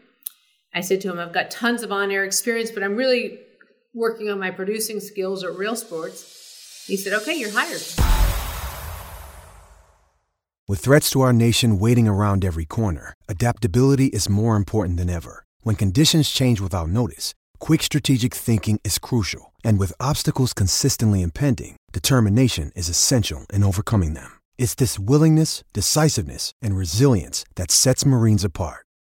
I 0.73 0.82
said 0.82 1.01
to 1.01 1.12
him, 1.12 1.19
I've 1.19 1.34
got 1.34 1.49
tons 1.49 1.84
of 1.84 1.91
on 1.91 2.12
air 2.12 2.23
experience, 2.23 2.71
but 2.71 2.84
I'm 2.84 2.95
really 2.95 3.39
working 3.93 4.30
on 4.30 4.39
my 4.39 4.51
producing 4.51 4.99
skills 4.99 5.43
at 5.43 5.56
Real 5.56 5.75
Sports. 5.75 6.86
He 6.88 6.95
said, 6.95 7.13
Okay, 7.13 7.36
you're 7.36 7.51
hired. 7.51 7.82
With 10.67 10.80
threats 10.82 11.10
to 11.12 11.21
our 11.21 11.32
nation 11.32 11.80
waiting 11.80 12.08
around 12.10 12.43
every 12.43 12.65
corner, 12.65 13.13
adaptability 13.30 14.08
is 14.08 14.27
more 14.27 14.58
important 14.58 14.97
than 14.97 15.10
ever. 15.10 15.45
When 15.62 15.75
conditions 15.75 16.30
change 16.30 16.60
without 16.60 16.89
notice, 16.89 17.34
quick 17.60 17.82
strategic 17.82 18.34
thinking 18.34 18.80
is 18.84 18.99
crucial. 18.99 19.53
And 19.63 19.80
with 19.80 19.93
obstacles 19.99 20.53
consistently 20.53 21.21
impending, 21.21 21.77
determination 21.93 22.71
is 22.75 22.89
essential 22.89 23.45
in 23.53 23.63
overcoming 23.63 24.13
them. 24.13 24.39
It's 24.58 24.75
this 24.75 24.99
willingness, 24.99 25.63
decisiveness, 25.73 26.51
and 26.62 26.77
resilience 26.77 27.45
that 27.56 27.71
sets 27.71 28.06
Marines 28.06 28.43
apart. 28.43 28.87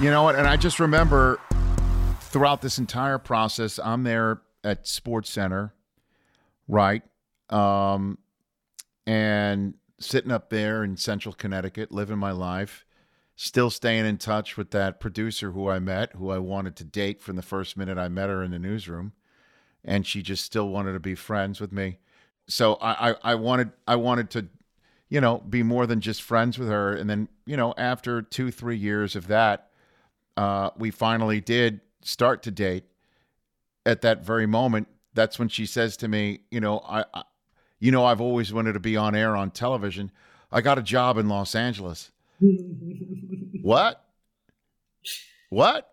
You 0.00 0.10
know 0.10 0.24
what? 0.24 0.34
And 0.34 0.46
I 0.46 0.56
just 0.56 0.80
remember 0.80 1.40
throughout 2.20 2.60
this 2.60 2.78
entire 2.78 3.16
process, 3.16 3.78
I'm 3.78 4.02
there 4.02 4.42
at 4.62 4.86
Sports 4.86 5.30
Center, 5.30 5.72
right? 6.68 7.02
Um, 7.48 8.18
and 9.06 9.74
sitting 9.98 10.32
up 10.32 10.50
there 10.50 10.84
in 10.84 10.96
central 10.96 11.32
Connecticut, 11.32 11.92
living 11.92 12.18
my 12.18 12.32
life, 12.32 12.84
still 13.36 13.70
staying 13.70 14.04
in 14.04 14.18
touch 14.18 14.56
with 14.56 14.72
that 14.72 15.00
producer 15.00 15.52
who 15.52 15.70
I 15.70 15.78
met, 15.78 16.12
who 16.14 16.30
I 16.30 16.38
wanted 16.38 16.76
to 16.76 16.84
date 16.84 17.22
from 17.22 17.36
the 17.36 17.42
first 17.42 17.76
minute 17.76 17.96
I 17.96 18.08
met 18.08 18.28
her 18.28 18.42
in 18.42 18.50
the 18.50 18.58
newsroom. 18.58 19.12
And 19.84 20.06
she 20.06 20.22
just 20.22 20.44
still 20.44 20.68
wanted 20.68 20.94
to 20.94 21.00
be 21.00 21.14
friends 21.14 21.60
with 21.60 21.72
me. 21.72 21.98
So 22.46 22.74
I, 22.74 23.10
I, 23.10 23.14
I 23.22 23.34
wanted 23.36 23.70
I 23.86 23.96
wanted 23.96 24.28
to, 24.30 24.48
you 25.08 25.20
know, 25.20 25.38
be 25.38 25.62
more 25.62 25.86
than 25.86 26.00
just 26.00 26.20
friends 26.20 26.58
with 26.58 26.68
her. 26.68 26.92
And 26.92 27.08
then, 27.08 27.28
you 27.46 27.56
know, 27.56 27.74
after 27.78 28.20
two, 28.22 28.50
three 28.50 28.76
years 28.76 29.14
of 29.14 29.28
that, 29.28 29.70
uh, 30.36 30.70
we 30.76 30.90
finally 30.90 31.40
did 31.40 31.80
start 32.02 32.42
to 32.44 32.50
date. 32.50 32.84
At 33.86 34.00
that 34.00 34.24
very 34.24 34.46
moment, 34.46 34.88
that's 35.12 35.38
when 35.38 35.48
she 35.48 35.66
says 35.66 35.96
to 35.98 36.08
me, 36.08 36.40
you 36.50 36.60
know, 36.60 36.78
I, 36.78 37.04
I 37.12 37.22
you 37.78 37.90
know, 37.90 38.06
I've 38.06 38.20
always 38.20 38.52
wanted 38.52 38.72
to 38.72 38.80
be 38.80 38.96
on 38.96 39.14
air 39.14 39.36
on 39.36 39.50
television. 39.50 40.10
I 40.50 40.62
got 40.62 40.78
a 40.78 40.82
job 40.82 41.18
in 41.18 41.28
Los 41.28 41.54
Angeles. 41.54 42.10
what? 43.62 44.04
What? 45.50 45.90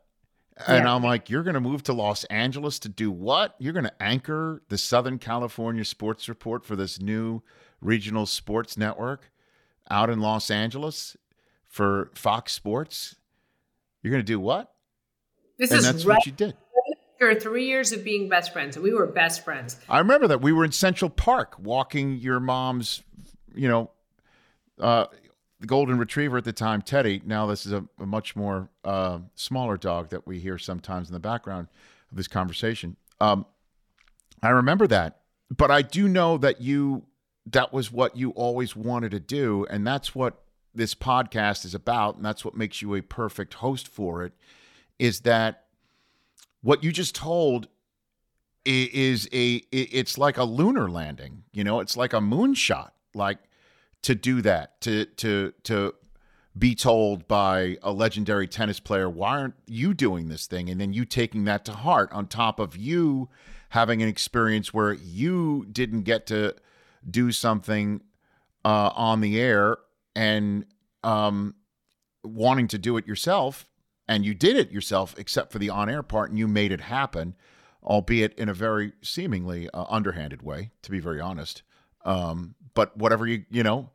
And 0.67 0.85
Yeah. 0.85 0.95
I'm 0.95 1.03
like, 1.03 1.29
you're 1.29 1.43
going 1.43 1.55
to 1.55 1.59
move 1.59 1.83
to 1.83 1.93
Los 1.93 2.23
Angeles 2.25 2.79
to 2.79 2.89
do 2.89 3.11
what? 3.11 3.55
You're 3.59 3.73
going 3.73 3.85
to 3.85 4.01
anchor 4.03 4.61
the 4.69 4.77
Southern 4.77 5.17
California 5.17 5.83
Sports 5.83 6.29
Report 6.29 6.65
for 6.65 6.75
this 6.75 7.01
new 7.01 7.41
regional 7.81 8.25
sports 8.25 8.77
network 8.77 9.31
out 9.89 10.09
in 10.09 10.19
Los 10.19 10.49
Angeles 10.51 11.17
for 11.65 12.11
Fox 12.13 12.53
Sports. 12.53 13.15
You're 14.01 14.11
going 14.11 14.23
to 14.23 14.25
do 14.25 14.39
what? 14.39 14.73
This 15.57 15.71
and 15.71 15.79
is 15.79 15.85
that's 15.85 16.05
right 16.05 16.15
what 16.15 16.25
you 16.25 16.31
did. 16.31 16.55
after 17.21 17.39
three 17.39 17.67
years 17.67 17.91
of 17.91 18.03
being 18.03 18.29
best 18.29 18.51
friends, 18.51 18.75
and 18.75 18.83
we 18.83 18.93
were 18.93 19.05
best 19.05 19.43
friends. 19.43 19.77
I 19.87 19.99
remember 19.99 20.27
that 20.27 20.41
we 20.41 20.51
were 20.51 20.65
in 20.65 20.71
Central 20.71 21.09
Park 21.09 21.55
walking 21.59 22.17
your 22.17 22.39
mom's, 22.39 23.03
you 23.53 23.67
know, 23.67 23.91
uh, 24.79 25.05
the 25.59 25.67
golden 25.67 25.99
retriever 25.99 26.37
at 26.37 26.43
the 26.43 26.53
time, 26.53 26.81
Teddy. 26.81 27.21
Now 27.23 27.45
this 27.45 27.65
is 27.67 27.71
a, 27.71 27.85
a 27.99 28.05
much 28.05 28.35
more 28.35 28.69
uh, 28.83 29.19
smaller 29.35 29.77
dog 29.77 30.09
that 30.09 30.25
we 30.25 30.39
hear 30.39 30.57
sometimes 30.57 31.09
in 31.09 31.13
the 31.13 31.19
background 31.19 31.67
of 32.09 32.17
this 32.17 32.27
conversation. 32.27 32.97
Um, 33.19 33.45
I 34.41 34.49
remember 34.49 34.87
that, 34.87 35.19
but 35.55 35.69
I 35.69 35.83
do 35.83 36.07
know 36.07 36.39
that 36.39 36.61
you 36.61 37.03
that 37.45 37.71
was 37.71 37.91
what 37.91 38.17
you 38.17 38.31
always 38.31 38.75
wanted 38.75 39.11
to 39.11 39.19
do, 39.19 39.67
and 39.69 39.85
that's 39.85 40.15
what 40.15 40.41
this 40.73 40.95
podcast 40.95 41.65
is 41.65 41.75
about, 41.75 42.15
and 42.15 42.25
that's 42.25 42.45
what 42.45 42.55
makes 42.55 42.81
you 42.81 42.95
a 42.95 43.01
perfect 43.01 43.55
host 43.55 43.87
for 43.87 44.23
it. 44.23 44.33
Is 44.99 45.21
that 45.21 45.65
what 46.61 46.83
you 46.83 46.91
just 46.91 47.15
told 47.15 47.67
is 48.63 49.27
a 49.33 49.55
it's 49.71 50.17
like 50.17 50.37
a 50.37 50.43
lunar 50.43 50.89
landing 50.89 51.43
you 51.51 51.63
know 51.63 51.79
it's 51.79 51.97
like 51.97 52.13
a 52.13 52.19
moonshot 52.19 52.91
like 53.15 53.39
to 54.03 54.13
do 54.13 54.41
that 54.41 54.79
to 54.81 55.05
to 55.05 55.51
to 55.63 55.93
be 56.57 56.75
told 56.75 57.27
by 57.27 57.77
a 57.81 57.91
legendary 57.91 58.47
tennis 58.47 58.79
player 58.79 59.09
why 59.09 59.39
aren't 59.39 59.55
you 59.65 59.93
doing 59.93 60.27
this 60.27 60.45
thing 60.45 60.69
and 60.69 60.79
then 60.79 60.93
you 60.93 61.05
taking 61.05 61.45
that 61.45 61.65
to 61.65 61.71
heart 61.71 62.11
on 62.11 62.27
top 62.27 62.59
of 62.59 62.75
you 62.77 63.29
having 63.69 64.01
an 64.03 64.07
experience 64.07 64.73
where 64.73 64.93
you 64.93 65.65
didn't 65.71 66.03
get 66.03 66.27
to 66.27 66.53
do 67.09 67.31
something 67.31 68.01
uh, 68.63 68.91
on 68.93 69.21
the 69.21 69.39
air 69.39 69.77
and 70.15 70.65
um, 71.03 71.55
wanting 72.23 72.67
to 72.67 72.77
do 72.77 72.97
it 72.97 73.07
yourself 73.07 73.67
and 74.07 74.25
you 74.25 74.33
did 74.33 74.55
it 74.55 74.71
yourself 74.71 75.15
except 75.17 75.51
for 75.51 75.59
the 75.59 75.69
on-air 75.69 76.03
part 76.03 76.29
and 76.29 76.37
you 76.37 76.47
made 76.47 76.71
it 76.71 76.81
happen 76.81 77.35
albeit 77.83 78.33
in 78.35 78.49
a 78.49 78.53
very 78.53 78.93
seemingly 79.01 79.69
uh, 79.71 79.85
underhanded 79.89 80.41
way 80.41 80.71
to 80.81 80.91
be 80.91 80.99
very 80.99 81.19
honest. 81.19 81.63
Um, 82.05 82.55
but 82.73 82.95
whatever 82.97 83.27
you 83.27 83.45
you 83.49 83.63
know 83.63 83.89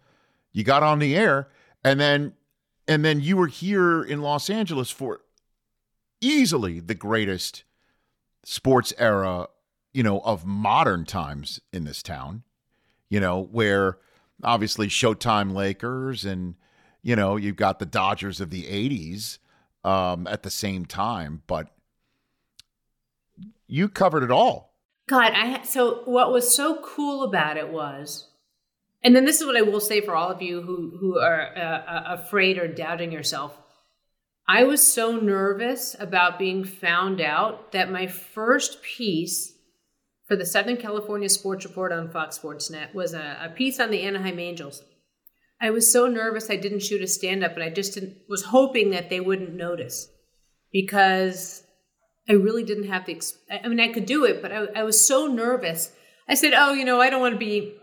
you 0.53 0.65
got 0.65 0.83
on 0.83 0.99
the 0.99 1.17
air 1.17 1.49
and 1.85 1.99
then 2.01 2.35
and 2.89 3.05
then 3.05 3.21
you 3.21 3.37
were 3.37 3.47
here 3.47 4.03
in 4.03 4.21
los 4.21 4.49
angeles 4.51 4.91
for 4.91 5.23
easily 6.21 6.81
the 6.81 6.95
greatest 6.95 7.65
sports 8.45 8.93
era 8.99 9.49
you 9.93 10.03
know 10.03 10.21
of 10.21 10.45
modern 10.45 11.05
times 11.05 11.61
in 11.73 11.85
this 11.85 12.03
town 12.03 12.43
you 13.09 13.19
know 13.19 13.43
where 13.51 13.99
obviously 14.43 14.89
showtime 14.89 15.53
lakers 15.53 16.25
and 16.25 16.55
you 17.03 17.17
know 17.17 17.37
you've 17.37 17.57
got 17.57 17.79
the 17.79 17.87
dodgers 17.87 18.41
of 18.41 18.51
the 18.51 18.65
80s 18.65 19.39
um, 19.85 20.27
at 20.27 20.43
the 20.43 20.51
same 20.51 20.85
time 20.85 21.43
but 21.47 21.69
you 23.67 23.89
covered 23.89 24.23
it 24.23 24.31
all 24.31 24.77
God, 25.09 25.33
I 25.35 25.63
so 25.63 26.03
what 26.05 26.33
was 26.33 26.55
so 26.55 26.81
cool 26.83 27.23
about 27.23 27.57
it 27.57 27.69
was, 27.69 28.29
and 29.05 29.15
then 29.15 29.25
this 29.25 29.41
is 29.41 29.47
what 29.47 29.57
I 29.57 29.63
will 29.63 29.81
say 29.81 30.01
for 30.01 30.17
all 30.17 30.31
of 30.31 30.43
you 30.43 30.63
who 30.63 30.97
who 30.99 31.19
are 31.19 31.57
uh, 31.57 31.61
uh, 31.61 32.03
afraid 32.21 32.59
or 32.59 32.67
doubting 32.67 33.13
yourself. 33.13 33.57
I 34.49 34.65
was 34.65 34.85
so 34.85 35.17
nervous 35.17 35.95
about 35.99 36.41
being 36.41 36.65
found 36.65 37.21
out 37.21 37.71
that 37.73 37.91
my 37.91 38.09
first 38.09 38.83
piece 38.83 39.55
for 40.27 40.37
the 40.37 40.47
Southern 40.47 40.77
California 40.77 41.29
Sports 41.29 41.65
Report 41.65 41.93
on 41.93 42.11
Fox 42.11 42.37
Sports 42.37 42.71
Net 42.71 42.95
was 42.95 43.15
a, 43.15 43.39
a 43.43 43.49
piece 43.49 43.79
on 43.79 43.91
the 43.91 44.03
Anaheim 44.03 44.39
Angels. 44.39 44.83
I 45.61 45.71
was 45.71 45.91
so 45.91 46.07
nervous 46.07 46.51
I 46.51 46.57
didn't 46.57 46.83
shoot 46.83 47.01
a 47.01 47.07
stand 47.07 47.43
up, 47.43 47.55
and 47.55 47.63
I 47.63 47.71
just 47.71 47.99
was 48.29 48.45
hoping 48.45 48.91
that 48.91 49.09
they 49.09 49.21
wouldn't 49.21 49.55
notice 49.55 50.09
because 50.73 51.63
I 52.29 52.35
really 52.35 52.65
didn't 52.65 52.89
have 52.89 53.07
the. 53.07 53.23
I 53.51 53.67
mean, 53.69 53.81
I 53.81 53.93
could 53.93 54.07
do 54.07 54.25
it, 54.25 54.43
but 54.43 54.53
I, 54.53 54.67
I 54.77 54.83
was 54.83 55.07
so 55.07 55.27
nervous. 55.27 55.93
I 56.29 56.35
said, 56.35 56.53
"Oh, 56.55 56.73
you 56.73 56.85
know, 56.85 57.01
I 57.01 57.09
don't 57.09 57.21
want 57.21 57.35
to 57.35 57.39
be. 57.39 57.75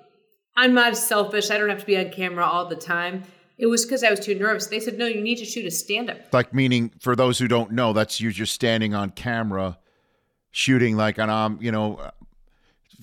I'm 0.56 0.74
not 0.76 0.96
selfish. 0.96 1.50
I 1.50 1.58
don't 1.58 1.70
have 1.70 1.80
to 1.80 1.86
be 1.86 1.98
on 1.98 2.12
camera 2.12 2.46
all 2.46 2.68
the 2.68 2.76
time." 2.76 3.24
It 3.58 3.68
was 3.68 3.86
because 3.86 4.04
I 4.04 4.10
was 4.10 4.20
too 4.20 4.36
nervous. 4.36 4.68
They 4.68 4.80
said, 4.80 5.00
"No, 5.00 5.08
you 5.08 5.22
need 5.22 5.38
to 5.38 5.46
shoot 5.46 5.66
a 5.66 5.72
stand-up." 5.72 6.32
like 6.32 6.54
meaning 6.54 6.92
for 7.00 7.16
those 7.16 7.40
who 7.40 7.48
don't 7.48 7.72
know 7.72 7.94
that's 7.94 8.20
you 8.20 8.32
just 8.32 8.54
standing 8.54 8.94
on 8.94 9.10
camera 9.12 9.80
shooting 10.52 10.96
like 10.96 11.18
an 11.18 11.32
um 11.32 11.58
you 11.60 11.72
know 11.72 12.00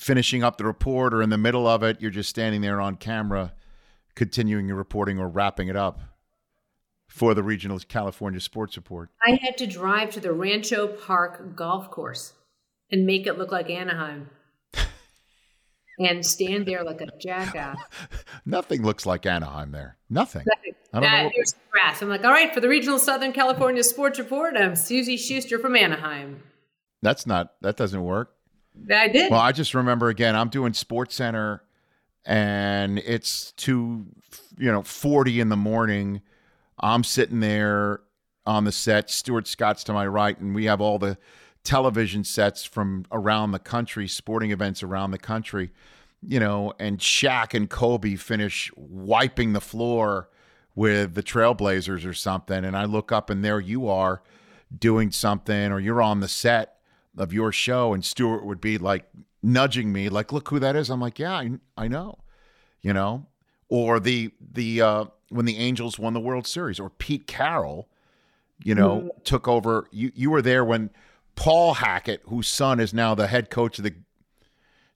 finishing 0.00 0.42
up 0.42 0.56
the 0.56 0.64
report 0.64 1.12
or 1.12 1.20
in 1.20 1.28
the 1.28 1.36
middle 1.38 1.66
of 1.66 1.82
it 1.82 2.00
you're 2.00 2.10
just 2.10 2.30
standing 2.30 2.62
there 2.62 2.80
on 2.80 2.96
camera 2.96 3.52
continuing 4.14 4.66
your 4.66 4.76
reporting 4.76 5.18
or 5.18 5.28
wrapping 5.28 5.68
it 5.68 5.76
up 5.76 6.00
for 7.06 7.34
the 7.34 7.42
regional 7.42 7.78
california 7.80 8.40
sports 8.40 8.76
report 8.76 9.10
I 9.22 9.38
had 9.42 9.58
to 9.58 9.66
drive 9.66 10.10
to 10.12 10.20
the 10.20 10.32
Rancho 10.32 10.86
Park 10.88 11.54
golf 11.54 11.90
course 11.90 12.32
and 12.90 13.04
make 13.04 13.26
it 13.26 13.36
look 13.38 13.52
like 13.52 13.68
Anaheim, 13.70 14.30
and 15.98 16.24
stand 16.24 16.66
there 16.66 16.82
like 16.82 17.00
a 17.00 17.06
jackass. 17.20 17.76
nothing 18.46 18.82
looks 18.82 19.04
like 19.06 19.26
anaheim 19.26 19.70
there 19.72 19.96
nothing 20.08 20.44
I 20.92 21.00
don't 21.00 21.02
know 21.02 21.08
That, 21.16 21.24
what- 21.26 21.32
here's 21.34 21.52
the 21.52 21.58
grass. 21.70 22.02
I'm 22.02 22.08
like, 22.08 22.24
all 22.24 22.32
right, 22.32 22.52
for 22.52 22.60
the 22.60 22.68
regional 22.68 22.98
Southern 22.98 23.32
California 23.32 23.84
Sports 23.84 24.18
Report, 24.18 24.56
I'm 24.56 24.74
Suzy 24.74 25.16
Shuster 25.16 25.58
from 25.60 25.76
Anaheim. 25.76 26.42
that's 27.02 27.26
not 27.28 27.52
that 27.60 27.76
doesn't 27.76 28.02
work 28.02 28.34
I 28.90 29.08
did. 29.08 29.30
Well, 29.30 29.40
I 29.40 29.52
just 29.52 29.74
remember 29.74 30.08
again, 30.08 30.34
I'm 30.36 30.48
doing 30.48 30.72
Sports 30.72 31.14
Center 31.14 31.62
and 32.24 32.98
it's 32.98 33.52
two, 33.52 34.06
you 34.58 34.70
know, 34.70 34.82
40 34.82 35.40
in 35.40 35.48
the 35.48 35.56
morning. 35.56 36.22
I'm 36.78 37.04
sitting 37.04 37.40
there 37.40 38.00
on 38.46 38.64
the 38.64 38.72
set. 38.72 39.10
Stuart 39.10 39.46
Scott's 39.46 39.84
to 39.84 39.92
my 39.92 40.06
right, 40.06 40.38
and 40.38 40.54
we 40.54 40.64
have 40.64 40.80
all 40.80 40.98
the 40.98 41.18
television 41.62 42.24
sets 42.24 42.64
from 42.64 43.04
around 43.12 43.52
the 43.52 43.58
country, 43.58 44.08
sporting 44.08 44.50
events 44.50 44.82
around 44.82 45.10
the 45.10 45.18
country, 45.18 45.70
you 46.22 46.40
know, 46.40 46.72
and 46.78 46.98
Shaq 46.98 47.54
and 47.54 47.68
Kobe 47.68 48.16
finish 48.16 48.70
wiping 48.76 49.52
the 49.52 49.60
floor 49.60 50.28
with 50.74 51.14
the 51.14 51.22
Trailblazers 51.22 52.06
or 52.06 52.14
something. 52.14 52.64
And 52.64 52.76
I 52.76 52.84
look 52.84 53.12
up 53.12 53.28
and 53.28 53.44
there 53.44 53.60
you 53.60 53.88
are 53.88 54.22
doing 54.76 55.10
something, 55.10 55.72
or 55.72 55.80
you're 55.80 56.02
on 56.02 56.20
the 56.20 56.28
set 56.28 56.79
of 57.20 57.32
your 57.32 57.52
show, 57.52 57.92
and 57.92 58.04
Stuart 58.04 58.44
would 58.44 58.60
be 58.60 58.78
like 58.78 59.04
nudging 59.42 59.92
me, 59.92 60.08
like, 60.08 60.32
look 60.32 60.48
who 60.48 60.58
that 60.58 60.76
is. 60.76 60.90
I'm 60.90 61.00
like, 61.00 61.18
yeah, 61.18 61.32
I, 61.34 61.50
I 61.76 61.88
know, 61.88 62.18
you 62.80 62.92
know, 62.92 63.26
or 63.68 64.00
the, 64.00 64.32
the, 64.40 64.82
uh, 64.82 65.04
when 65.28 65.46
the 65.46 65.56
Angels 65.58 65.98
won 65.98 66.14
the 66.14 66.20
World 66.20 66.46
Series, 66.46 66.80
or 66.80 66.90
Pete 66.90 67.26
Carroll, 67.26 67.88
you 68.64 68.74
know, 68.74 69.10
took 69.24 69.46
over. 69.48 69.86
You, 69.90 70.12
you 70.14 70.30
were 70.30 70.42
there 70.42 70.64
when 70.64 70.90
Paul 71.36 71.74
Hackett, 71.74 72.22
whose 72.26 72.48
son 72.48 72.80
is 72.80 72.92
now 72.92 73.14
the 73.14 73.26
head 73.26 73.48
coach 73.48 73.78
of 73.78 73.84
the 73.84 73.94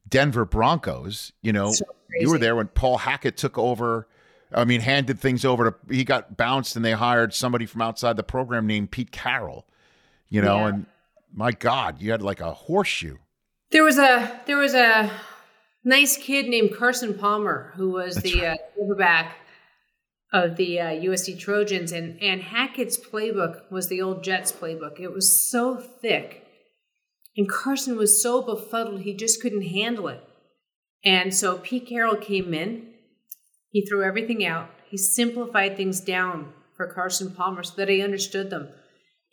Denver 0.09 0.45
Broncos, 0.45 1.33
you 1.41 1.53
know, 1.53 1.73
So 1.73 1.85
you 2.19 2.31
were 2.31 2.39
there 2.39 2.57
when 2.57 2.69
Paul 2.69 2.99
Hackett 2.99 3.37
took 3.37 3.57
over. 3.59 4.07
I 4.53 4.65
mean, 4.65 4.81
handed 4.83 5.19
things 5.19 5.45
over 5.45 5.71
to, 5.71 5.95
he 5.95 6.05
got 6.05 6.37
bounced 6.37 6.77
and 6.77 6.85
they 6.85 6.93
hired 6.93 7.35
somebody 7.35 7.67
from 7.67 7.83
outside 7.83 8.17
the 8.17 8.23
program 8.23 8.67
named 8.67 8.91
Pete 8.93 9.11
Carroll, 9.11 9.67
you 10.29 10.43
know, 10.43 10.59
Yeah. 10.59 10.69
and 10.69 10.87
my 11.35 11.51
God, 11.51 12.01
you 12.01 12.13
had 12.13 12.23
like 12.23 12.41
a 12.41 12.53
horseshoe. 12.53 13.19
There 13.71 13.83
was 13.83 13.99
a 13.99 14.41
there 14.47 14.57
was 14.57 14.75
a 14.75 15.11
nice 15.83 16.17
kid 16.17 16.47
named 16.47 16.77
Carson 16.77 17.15
Palmer 17.15 17.73
who 17.75 17.91
was 17.91 18.17
the 18.17 18.47
uh, 18.47 18.57
quarterback 18.75 19.37
of 20.33 20.57
the 20.57 20.81
uh, 20.81 20.87
USC 20.87 21.39
Trojans, 21.39 21.91
and 21.91 22.21
and 22.23 22.41
Hackett's 22.41 22.97
playbook 22.97 23.71
was 23.71 23.89
the 23.89 24.01
old 24.01 24.23
Jets 24.23 24.53
playbook. 24.53 25.01
It 25.01 25.13
was 25.13 25.51
so 25.51 25.77
thick, 25.77 26.47
and 27.37 27.49
Carson 27.49 27.97
was 27.97 28.23
so 28.23 28.41
befuddled 28.41 29.01
he 29.01 29.15
just 29.15 29.43
couldn't 29.43 29.63
handle 29.63 30.09
it. 30.09 30.23
And 31.05 31.35
so 31.35 31.59
Pete 31.59 31.87
Carroll 31.87 32.17
came 32.17 32.55
in, 32.55 32.95
He 33.71 33.85
threw 33.85 34.05
everything 34.05 34.47
out. 34.47 34.71
He 34.87 34.97
simplified 34.97 35.77
things 35.77 36.01
down 36.01 36.53
for 36.77 36.87
Carson 36.87 37.35
Palmer 37.35 37.65
so 37.65 37.75
that 37.77 37.89
he 37.89 38.01
understood 38.03 38.51
them 38.51 38.69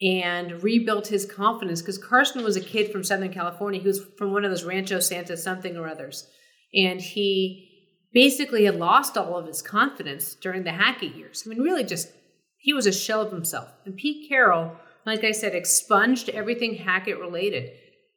and 0.01 0.63
rebuilt 0.63 1.07
his 1.07 1.25
confidence 1.25 1.81
because 1.81 1.97
Carson 1.97 2.43
was 2.43 2.55
a 2.55 2.61
kid 2.61 2.91
from 2.91 3.03
Southern 3.03 3.31
California. 3.31 3.79
He 3.79 3.87
was 3.87 4.03
from 4.17 4.33
one 4.33 4.43
of 4.43 4.51
those 4.51 4.63
Rancho 4.63 4.99
Santa 4.99 5.37
something 5.37 5.77
or 5.77 5.87
others. 5.87 6.27
And 6.73 6.99
he 6.99 7.67
basically 8.13 8.65
had 8.65 8.75
lost 8.75 9.17
all 9.17 9.37
of 9.37 9.45
his 9.45 9.61
confidence 9.61 10.35
during 10.35 10.63
the 10.63 10.71
Hackett 10.71 11.15
years. 11.15 11.43
I 11.45 11.49
mean, 11.49 11.59
really 11.59 11.83
just, 11.83 12.09
he 12.57 12.73
was 12.73 12.87
a 12.87 12.91
shell 12.91 13.21
of 13.21 13.31
himself. 13.31 13.69
And 13.85 13.95
Pete 13.95 14.27
Carroll, 14.27 14.75
like 15.05 15.23
I 15.23 15.31
said, 15.31 15.53
expunged 15.53 16.29
everything 16.29 16.75
Hackett 16.75 17.19
related 17.19 17.71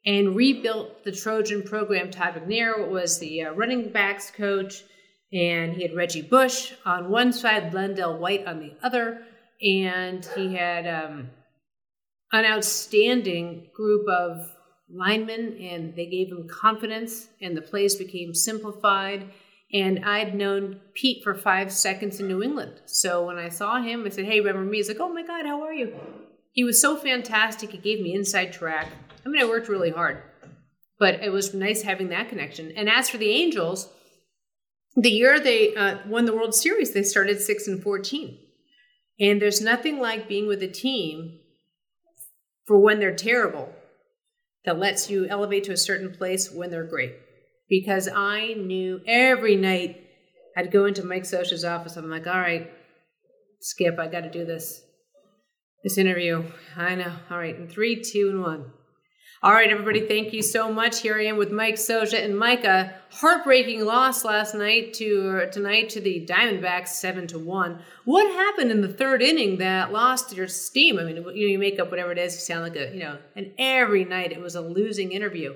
and 0.06 0.36
rebuilt 0.36 1.04
the 1.04 1.12
Trojan 1.12 1.62
program. 1.62 2.10
Todd 2.10 2.34
McNair 2.34 2.88
was 2.88 3.18
the 3.18 3.42
uh, 3.42 3.52
running 3.52 3.90
backs 3.90 4.30
coach, 4.30 4.82
and 5.32 5.72
he 5.72 5.82
had 5.82 5.94
Reggie 5.94 6.22
Bush 6.22 6.72
on 6.84 7.10
one 7.10 7.32
side, 7.32 7.72
LenDale 7.72 8.18
White 8.18 8.46
on 8.46 8.60
the 8.60 8.72
other, 8.82 9.22
and 9.62 10.26
he 10.36 10.54
had 10.54 10.86
um, 10.86 11.30
an 12.34 12.44
outstanding 12.44 13.68
group 13.72 14.08
of 14.08 14.50
linemen, 14.90 15.56
and 15.58 15.94
they 15.94 16.06
gave 16.06 16.28
him 16.28 16.48
confidence, 16.48 17.28
and 17.40 17.56
the 17.56 17.62
plays 17.62 17.94
became 17.94 18.34
simplified. 18.34 19.30
And 19.72 20.04
I'd 20.04 20.34
known 20.34 20.80
Pete 20.94 21.22
for 21.22 21.34
five 21.34 21.72
seconds 21.72 22.18
in 22.18 22.26
New 22.26 22.42
England. 22.42 22.80
So 22.86 23.24
when 23.26 23.38
I 23.38 23.48
saw 23.48 23.80
him, 23.80 24.04
I 24.04 24.08
said, 24.08 24.26
Hey, 24.26 24.40
remember 24.40 24.62
me? 24.62 24.78
He's 24.78 24.88
like, 24.88 25.00
Oh 25.00 25.12
my 25.12 25.22
God, 25.22 25.46
how 25.46 25.62
are 25.62 25.72
you? 25.72 25.94
He 26.52 26.64
was 26.64 26.80
so 26.80 26.96
fantastic. 26.96 27.70
He 27.70 27.78
gave 27.78 28.00
me 28.00 28.14
inside 28.14 28.52
track. 28.52 28.88
I 29.24 29.28
mean, 29.28 29.42
I 29.42 29.46
worked 29.46 29.68
really 29.68 29.90
hard, 29.90 30.22
but 30.98 31.22
it 31.22 31.30
was 31.30 31.54
nice 31.54 31.82
having 31.82 32.08
that 32.08 32.28
connection. 32.28 32.72
And 32.76 32.88
as 32.88 33.08
for 33.08 33.18
the 33.18 33.30
Angels, 33.30 33.88
the 34.96 35.10
year 35.10 35.40
they 35.40 35.74
uh, 35.74 35.98
won 36.06 36.24
the 36.24 36.34
World 36.34 36.54
Series, 36.54 36.92
they 36.92 37.02
started 37.02 37.40
6 37.40 37.66
and 37.66 37.82
14. 37.82 38.38
And 39.18 39.40
there's 39.40 39.60
nothing 39.60 39.98
like 39.98 40.28
being 40.28 40.46
with 40.46 40.62
a 40.62 40.68
team 40.68 41.40
for 42.66 42.78
when 42.78 42.98
they're 42.98 43.14
terrible 43.14 43.72
that 44.64 44.78
lets 44.78 45.10
you 45.10 45.26
elevate 45.28 45.64
to 45.64 45.72
a 45.72 45.76
certain 45.76 46.10
place 46.10 46.50
when 46.50 46.70
they're 46.70 46.84
great. 46.84 47.14
Because 47.68 48.08
I 48.08 48.54
knew 48.54 49.00
every 49.06 49.56
night 49.56 50.00
I'd 50.56 50.70
go 50.70 50.86
into 50.86 51.04
Mike 51.04 51.24
Scioscia's 51.24 51.64
office. 51.64 51.96
I'm 51.96 52.10
like, 52.10 52.26
all 52.26 52.40
right, 52.40 52.70
Skip, 53.60 53.98
I 53.98 54.06
got 54.08 54.20
to 54.20 54.30
do 54.30 54.44
this. 54.44 54.82
This 55.82 55.98
interview. 55.98 56.44
I 56.76 56.94
know. 56.94 57.12
All 57.30 57.38
right, 57.38 57.56
in 57.56 57.68
three, 57.68 58.00
two, 58.00 58.30
and 58.30 58.42
one. 58.42 58.72
All 59.44 59.52
right, 59.52 59.70
everybody, 59.70 60.08
thank 60.08 60.32
you 60.32 60.42
so 60.42 60.72
much. 60.72 61.02
Here 61.02 61.18
I 61.18 61.26
am 61.26 61.36
with 61.36 61.52
Mike 61.52 61.74
Scioscia 61.74 62.24
and 62.24 62.34
Micah. 62.34 62.94
Heartbreaking 63.10 63.84
loss 63.84 64.24
last 64.24 64.54
night 64.54 64.94
to 64.94 65.50
tonight 65.52 65.90
to 65.90 66.00
the 66.00 66.26
Diamondbacks, 66.26 66.88
seven 66.88 67.26
to 67.26 67.38
one. 67.38 67.82
What 68.06 68.26
happened 68.32 68.70
in 68.70 68.80
the 68.80 68.88
third 68.88 69.20
inning 69.20 69.58
that 69.58 69.92
lost 69.92 70.34
your 70.34 70.48
steam? 70.48 70.98
I 70.98 71.04
mean, 71.04 71.16
you, 71.16 71.46
you 71.46 71.58
make 71.58 71.78
up 71.78 71.90
whatever 71.90 72.10
it 72.10 72.16
is. 72.16 72.32
You 72.32 72.40
sound 72.40 72.62
like 72.62 72.76
a 72.76 72.90
you 72.94 73.00
know. 73.00 73.18
And 73.36 73.52
every 73.58 74.06
night 74.06 74.32
it 74.32 74.40
was 74.40 74.54
a 74.54 74.62
losing 74.62 75.12
interview. 75.12 75.52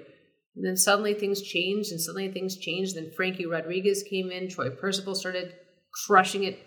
And 0.55 0.67
then 0.67 0.77
suddenly 0.77 1.15
things 1.15 1.41
changed, 1.41 1.91
and 1.91 1.99
suddenly 1.99 2.31
things 2.31 2.59
changed. 2.59 2.95
Then 2.95 3.11
Frankie 3.17 3.47
Rodriguez 3.47 4.03
came 4.03 4.31
in. 4.31 4.51
Troy 4.51 4.69
Percival 4.69 5.15
started 5.15 5.55
crushing 6.07 6.45
it 6.45 6.59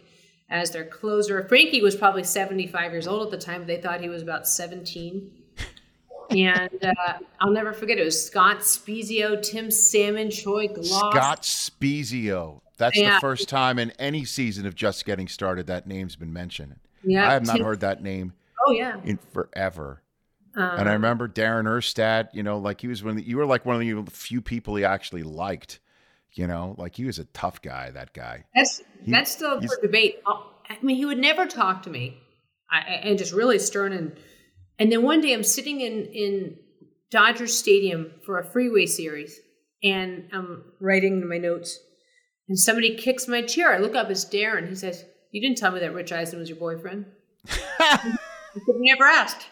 as 0.49 0.71
their 0.71 0.85
closer. 0.85 1.47
Frankie 1.47 1.83
was 1.83 1.95
probably 1.95 2.23
75 2.23 2.91
years 2.91 3.05
old 3.05 3.31
at 3.31 3.39
the 3.39 3.45
time. 3.45 3.67
They 3.67 3.79
thought 3.79 4.01
he 4.01 4.09
was 4.09 4.23
about 4.23 4.47
17 4.47 5.40
and 6.31 6.69
uh, 6.83 7.13
I'll 7.39 7.51
never 7.51 7.73
forget 7.73 7.97
it 7.97 8.05
was 8.05 8.25
Scott 8.25 8.59
Spiezio, 8.59 9.41
Tim 9.41 9.69
Salmon, 9.69 10.31
Troy 10.31 10.67
Glaus. 10.67 11.11
Scott 11.11 11.41
Spiezio. 11.43 12.61
That's 12.77 12.97
yeah. 12.97 13.15
the 13.15 13.21
first 13.21 13.47
time 13.47 13.77
in 13.77 13.91
any 13.99 14.25
season 14.25 14.65
of 14.65 14.73
Just 14.73 15.05
Getting 15.05 15.27
Started 15.27 15.67
that 15.67 15.85
name's 15.85 16.15
been 16.15 16.33
mentioned. 16.33 16.77
Yeah, 17.03 17.29
I 17.29 17.33
have 17.33 17.45
not 17.45 17.57
Tim- 17.57 17.65
heard 17.65 17.81
that 17.81 18.01
name. 18.01 18.33
Oh 18.65 18.71
yeah, 18.71 18.99
in 19.03 19.17
forever. 19.33 20.01
Um, 20.55 20.79
and 20.79 20.89
I 20.89 20.93
remember 20.93 21.27
Darren 21.27 21.65
Erstad. 21.65 22.29
You 22.33 22.43
know, 22.43 22.57
like 22.57 22.81
he 22.81 22.87
was 22.87 23.03
one. 23.03 23.11
Of 23.11 23.17
the, 23.17 23.23
you 23.23 23.37
were 23.37 23.45
like 23.45 23.65
one 23.65 23.75
of 23.75 24.05
the 24.05 24.11
few 24.11 24.41
people 24.41 24.75
he 24.75 24.85
actually 24.85 25.23
liked. 25.23 25.79
You 26.33 26.47
know, 26.47 26.75
like 26.77 26.95
he 26.95 27.05
was 27.05 27.19
a 27.19 27.25
tough 27.25 27.61
guy. 27.61 27.91
That 27.91 28.13
guy. 28.13 28.45
That's 28.55 28.81
he, 29.03 29.11
that's 29.11 29.31
still 29.31 29.61
for 29.61 29.81
debate. 29.81 30.21
Oh, 30.25 30.51
I 30.69 30.77
mean, 30.81 30.95
he 30.95 31.05
would 31.05 31.17
never 31.17 31.45
talk 31.45 31.83
to 31.83 31.89
me, 31.89 32.17
I, 32.69 32.79
and 32.79 33.17
just 33.17 33.33
really 33.33 33.59
stern 33.59 33.93
and 33.93 34.15
and 34.79 34.91
then 34.91 35.03
one 35.03 35.21
day 35.21 35.33
I'm 35.33 35.43
sitting 35.43 35.81
in, 35.81 36.05
in 36.05 36.57
Dodger 37.11 37.47
Stadium 37.47 38.11
for 38.25 38.39
a 38.39 38.45
freeway 38.45 38.85
series 38.85 39.39
and 39.83 40.29
I'm 40.31 40.63
writing 40.79 41.27
my 41.27 41.37
notes. 41.37 41.79
And 42.47 42.59
somebody 42.59 42.95
kicks 42.95 43.27
my 43.27 43.41
chair. 43.41 43.73
I 43.73 43.77
look 43.77 43.95
up, 43.95 44.09
it's 44.09 44.25
Darren. 44.25 44.67
He 44.67 44.75
says, 44.75 45.05
You 45.31 45.41
didn't 45.41 45.57
tell 45.57 45.71
me 45.71 45.79
that 45.79 45.93
Rich 45.93 46.11
Eisen 46.11 46.39
was 46.39 46.49
your 46.49 46.57
boyfriend. 46.57 47.05
I 47.79 48.17
never 48.67 49.05
asked. 49.05 49.47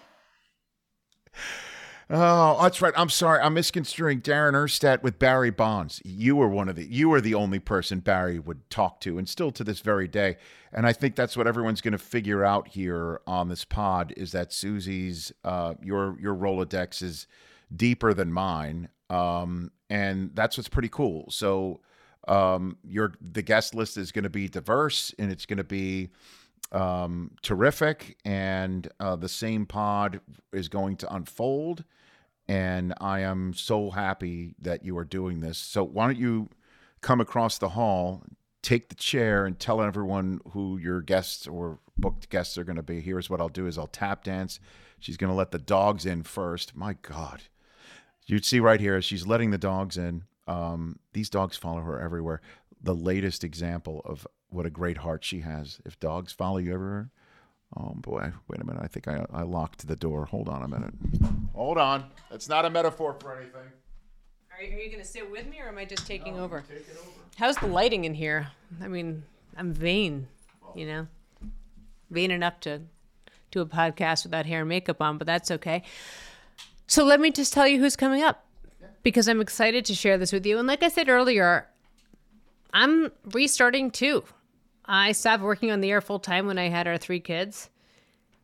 Oh, 2.11 2.59
that's 2.63 2.81
right. 2.81 2.93
I'm 2.97 3.09
sorry. 3.09 3.39
I'm 3.39 3.53
misconstruing 3.53 4.21
Darren 4.21 4.53
Erstad 4.53 5.03
with 5.03 5.19
Barry 5.19 5.51
Bonds. 5.51 6.01
You 6.03 6.35
were 6.35 6.47
one 6.47 6.67
of 6.67 6.75
the 6.75 6.83
you 6.83 7.07
were 7.07 7.21
the 7.21 7.35
only 7.35 7.59
person 7.59 7.99
Barry 7.99 8.39
would 8.39 8.67
talk 8.71 8.99
to, 9.01 9.19
and 9.19 9.29
still 9.29 9.51
to 9.51 9.63
this 9.63 9.81
very 9.81 10.07
day. 10.07 10.37
And 10.73 10.87
I 10.87 10.93
think 10.93 11.15
that's 11.15 11.37
what 11.37 11.45
everyone's 11.45 11.81
going 11.81 11.91
to 11.91 11.99
figure 11.99 12.43
out 12.43 12.69
here 12.69 13.21
on 13.27 13.47
this 13.47 13.63
pod 13.63 14.11
is 14.17 14.31
that 14.31 14.51
Suzy's 14.51 15.31
uh, 15.43 15.75
your 15.83 16.19
your 16.19 16.33
Rolodex 16.33 17.03
is 17.03 17.27
deeper 17.75 18.15
than 18.15 18.33
mine, 18.33 18.89
um, 19.11 19.71
and 19.91 20.31
that's 20.33 20.57
what's 20.57 20.69
pretty 20.69 20.89
cool. 20.89 21.27
So 21.29 21.81
um, 22.27 22.77
your 22.83 23.13
the 23.21 23.43
guest 23.43 23.75
list 23.75 23.97
is 23.97 24.11
going 24.11 24.23
to 24.23 24.31
be 24.31 24.47
diverse, 24.47 25.13
and 25.19 25.31
it's 25.31 25.45
going 25.45 25.57
to 25.57 25.63
be 25.63 26.09
um, 26.71 27.33
terrific. 27.43 28.17
And 28.25 28.87
uh, 28.99 29.15
the 29.15 29.29
same 29.29 29.67
pod 29.67 30.21
is 30.51 30.69
going 30.69 30.97
to 30.97 31.13
unfold 31.13 31.83
and 32.49 32.95
I 32.99 33.19
am 33.19 33.53
so 33.53 33.91
happy 33.91 34.55
that 34.59 34.83
you 34.83 34.97
are 34.97 35.05
doing 35.05 35.39
this. 35.39 35.59
So 35.59 35.83
why 35.83 36.07
don't 36.07 36.17
you 36.17 36.49
come 36.99 37.21
across 37.21 37.59
the 37.59 37.69
hall, 37.69 38.23
take 38.63 38.89
the 38.89 38.95
chair, 38.95 39.45
and 39.45 39.57
tell 39.59 39.83
everyone 39.83 40.41
who 40.53 40.79
your 40.79 40.99
guests 41.01 41.47
or 41.47 41.77
booked 41.95 42.27
guests 42.29 42.57
are 42.57 42.63
going 42.63 42.75
to 42.75 42.81
be. 42.81 43.01
Here's 43.01 43.29
what 43.29 43.39
I'll 43.39 43.49
do: 43.49 43.67
is 43.67 43.77
I'll 43.77 43.85
tap 43.85 44.23
dance. 44.23 44.59
She's 44.99 45.15
going 45.15 45.29
to 45.29 45.35
let 45.35 45.51
the 45.51 45.59
dogs 45.59 46.07
in 46.07 46.23
first. 46.23 46.75
My 46.75 46.93
God, 47.03 47.43
you'd 48.25 48.45
see 48.45 48.59
right 48.59 48.81
here 48.81 48.95
as 48.95 49.05
she's 49.05 49.27
letting 49.27 49.51
the 49.51 49.59
dogs 49.59 49.95
in. 49.95 50.23
Um, 50.47 50.97
these 51.13 51.29
dogs 51.29 51.55
follow 51.55 51.81
her 51.81 52.01
everywhere. 52.01 52.41
The 52.81 52.95
latest 52.95 53.43
example 53.43 54.01
of 54.05 54.25
what 54.49 54.65
a 54.65 54.71
great 54.71 54.97
heart 54.97 55.23
she 55.23 55.41
has. 55.41 55.79
If 55.85 55.99
dogs 55.99 56.33
follow 56.33 56.57
you 56.57 56.73
everywhere, 56.73 57.11
Oh 57.77 57.93
boy, 57.95 58.31
wait 58.47 58.61
a 58.61 58.65
minute. 58.65 58.81
I 58.83 58.87
think 58.87 59.07
I, 59.07 59.25
I 59.31 59.43
locked 59.43 59.87
the 59.87 59.95
door. 59.95 60.25
Hold 60.25 60.49
on 60.49 60.63
a 60.63 60.67
minute. 60.67 60.93
Hold 61.53 61.77
on. 61.77 62.05
That's 62.31 62.49
not 62.49 62.65
a 62.65 62.69
metaphor 62.69 63.15
for 63.19 63.37
anything. 63.37 63.61
Are 64.51 64.63
you, 64.63 64.75
are 64.75 64.79
you 64.79 64.89
going 64.89 65.03
to 65.03 65.07
sit 65.07 65.29
with 65.29 65.47
me 65.47 65.59
or 65.61 65.67
am 65.67 65.77
I 65.77 65.85
just 65.85 66.05
taking 66.07 66.35
no, 66.35 66.43
over? 66.43 66.57
over? 66.57 66.65
How's 67.37 67.55
the 67.57 67.67
lighting 67.67 68.05
in 68.05 68.13
here? 68.13 68.49
I 68.81 68.87
mean, 68.87 69.23
I'm 69.55 69.71
vain, 69.71 70.27
you 70.75 70.85
know, 70.87 71.07
vain 72.09 72.31
enough 72.31 72.59
to 72.61 72.81
do 73.51 73.61
a 73.61 73.65
podcast 73.65 74.23
without 74.23 74.45
hair 74.45 74.61
and 74.61 74.69
makeup 74.69 75.01
on, 75.01 75.17
but 75.17 75.27
that's 75.27 75.51
okay. 75.51 75.83
So 76.87 77.05
let 77.05 77.19
me 77.19 77.31
just 77.31 77.53
tell 77.53 77.67
you 77.67 77.79
who's 77.79 77.95
coming 77.95 78.23
up 78.23 78.45
because 79.03 79.27
I'm 79.27 79.41
excited 79.41 79.85
to 79.85 79.95
share 79.95 80.17
this 80.17 80.33
with 80.33 80.45
you. 80.45 80.57
And 80.57 80.67
like 80.67 80.83
I 80.83 80.89
said 80.89 81.07
earlier, 81.07 81.67
I'm 82.73 83.11
restarting 83.31 83.91
too. 83.91 84.23
I 84.91 85.11
stopped 85.11 85.43
working 85.43 85.69
on 85.69 85.81
the 85.81 85.91
air 85.91 86.01
full 86.01 86.17
time 86.17 86.47
when 86.47 86.57
I 86.57 86.69
had 86.69 86.87
our 86.87 86.97
three 86.97 87.19
kids, 87.19 87.69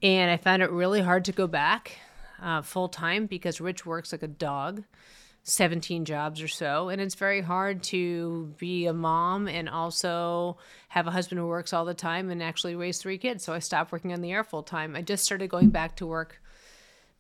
and 0.04 0.30
I 0.30 0.38
found 0.38 0.62
it 0.62 0.70
really 0.70 1.02
hard 1.02 1.26
to 1.26 1.32
go 1.32 1.48
back 1.48 1.98
uh, 2.40 2.62
full 2.62 2.88
time 2.88 3.26
because 3.26 3.60
Rich 3.60 3.84
works 3.84 4.12
like 4.12 4.22
a 4.22 4.28
dog, 4.28 4.84
17 5.42 6.06
jobs 6.06 6.44
or 6.44 6.48
so, 6.48 6.90
and 6.90 7.02
it's 7.02 7.16
very 7.16 7.42
hard 7.42 7.82
to 7.86 8.54
be 8.60 8.86
a 8.86 8.94
mom 8.94 9.48
and 9.48 9.68
also 9.68 10.58
have 10.90 11.08
a 11.08 11.12
husband 11.12 11.40
who 11.40 11.48
works 11.48 11.74
all 11.74 11.84
the 11.84 11.96
time 11.96 12.30
and 12.30 12.44
actually 12.44 12.76
raise 12.76 13.00
three 13.00 13.18
kids. 13.18 13.44
So 13.44 13.52
I 13.52 13.58
stopped 13.58 13.92
working 13.92 14.14
on 14.14 14.22
the 14.22 14.32
air 14.32 14.44
full 14.44 14.62
time. 14.62 14.96
I 14.96 15.02
just 15.02 15.24
started 15.24 15.50
going 15.50 15.70
back 15.70 15.96
to 15.96 16.06
work, 16.06 16.44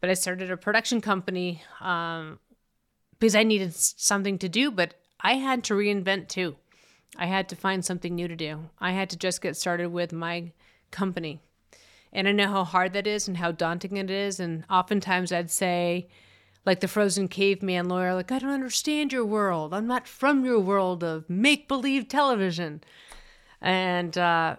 but 0.02 0.12
I 0.12 0.14
started 0.14 0.52
a 0.52 0.58
production 0.58 1.02
company 1.02 1.64
um, 1.82 2.38
because 3.18 3.36
I 3.36 3.42
needed 3.42 3.74
something 3.74 4.38
to 4.38 4.50
do, 4.50 4.70
but 4.70 4.94
I 5.20 5.34
had 5.34 5.64
to 5.64 5.74
reinvent 5.74 6.28
too. 6.28 6.58
I 7.18 7.28
had 7.28 7.50
to 7.50 7.56
find 7.56 7.84
something 7.84 8.16
new 8.16 8.28
to 8.28 8.36
do. 8.36 8.70
I 8.80 8.92
had 8.92 9.10
to 9.12 9.18
just 9.18 9.42
get 9.42 9.56
started 9.56 9.88
with 9.88 10.12
my 10.12 10.52
company. 10.92 11.40
And 12.12 12.28
I 12.28 12.32
know 12.32 12.48
how 12.48 12.64
hard 12.64 12.94
that 12.94 13.08
is 13.08 13.28
and 13.28 13.38
how 13.38 13.52
daunting 13.52 13.98
it 13.98 14.10
is. 14.10 14.40
And 14.40 14.66
oftentimes 14.70 15.32
I'd 15.32 15.52
say, 15.52 16.08
like 16.66 16.80
the 16.80 16.88
frozen 16.88 17.28
caveman 17.28 17.88
lawyer, 17.88 18.14
like, 18.14 18.32
I 18.32 18.40
don't 18.40 18.50
understand 18.50 19.14
your 19.14 19.26
world. 19.26 19.74
I'm 19.74 19.88
not 19.88 20.08
from 20.08 20.46
your 20.46 20.60
world 20.60 21.04
of 21.04 21.30
make 21.30 21.68
believe 21.68 22.08
television. 22.08 22.82
And 23.62 24.18
uh, 24.18 24.56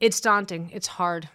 it's 0.00 0.20
daunting, 0.20 0.70
it's 0.72 0.86
hard. 0.86 1.28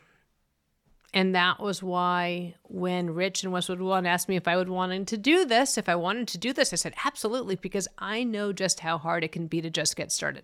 And 1.15 1.33
that 1.33 1.61
was 1.61 1.81
why 1.81 2.55
when 2.63 3.09
Rich 3.11 3.45
and 3.45 3.53
Westwood 3.53 3.79
One 3.79 4.05
asked 4.05 4.27
me 4.27 4.35
if 4.35 4.49
I 4.49 4.57
would 4.57 4.67
want 4.67 5.07
to 5.07 5.17
do 5.17 5.45
this, 5.45 5.77
if 5.77 5.87
I 5.87 5.95
wanted 5.95 6.27
to 6.27 6.37
do 6.37 6.51
this, 6.51 6.73
I 6.73 6.75
said 6.75 6.93
absolutely 7.05 7.55
because 7.55 7.87
I 7.97 8.25
know 8.25 8.51
just 8.51 8.81
how 8.81 8.97
hard 8.97 9.23
it 9.23 9.31
can 9.31 9.47
be 9.47 9.61
to 9.61 9.69
just 9.69 9.95
get 9.95 10.11
started. 10.11 10.43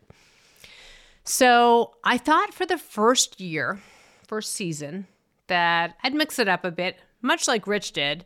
So 1.26 1.96
I 2.06 2.18
thought 2.18 2.54
for 2.54 2.66
the 2.66 2.78
first 2.78 3.42
year, 3.42 3.82
first 4.26 4.54
season, 4.54 5.08
that 5.48 5.98
I'd 6.04 6.14
mix 6.14 6.40
it 6.40 6.48
up 6.48 6.64
a 6.64 6.72
bit, 6.72 6.96
much 7.22 7.50
like 7.50 7.68
Rich 7.68 7.92
did. 7.92 8.26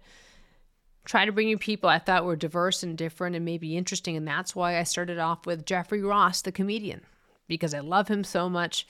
Try 1.03 1.25
to 1.25 1.31
bring 1.31 1.49
you 1.49 1.57
people 1.57 1.89
I 1.89 1.97
thought 1.97 2.25
were 2.25 2.35
diverse 2.35 2.83
and 2.83 2.95
different 2.95 3.35
and 3.35 3.43
maybe 3.43 3.75
interesting. 3.75 4.15
And 4.15 4.27
that's 4.27 4.55
why 4.55 4.77
I 4.77 4.83
started 4.83 5.17
off 5.17 5.47
with 5.47 5.65
Jeffrey 5.65 6.03
Ross, 6.03 6.43
the 6.43 6.51
comedian, 6.51 7.01
because 7.47 7.73
I 7.73 7.79
love 7.79 8.07
him 8.07 8.23
so 8.23 8.49
much, 8.49 8.85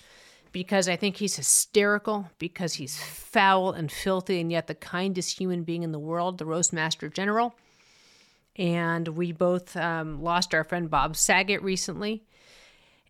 because 0.55 0.87
I 0.87 0.95
think 0.95 1.17
he's 1.17 1.35
hysterical, 1.35 2.29
because 2.39 2.75
he's 2.75 2.97
foul 2.97 3.73
and 3.73 3.91
filthy 3.91 4.39
and 4.39 4.49
yet 4.49 4.67
the 4.67 4.73
kindest 4.73 5.37
human 5.37 5.63
being 5.63 5.83
in 5.83 5.91
the 5.91 5.99
world, 5.99 6.37
the 6.37 6.45
Roastmaster 6.45 7.09
General. 7.09 7.53
And 8.55 9.05
we 9.09 9.33
both 9.33 9.75
um, 9.75 10.23
lost 10.23 10.53
our 10.53 10.63
friend 10.63 10.89
Bob 10.89 11.17
Saget 11.17 11.61
recently. 11.61 12.23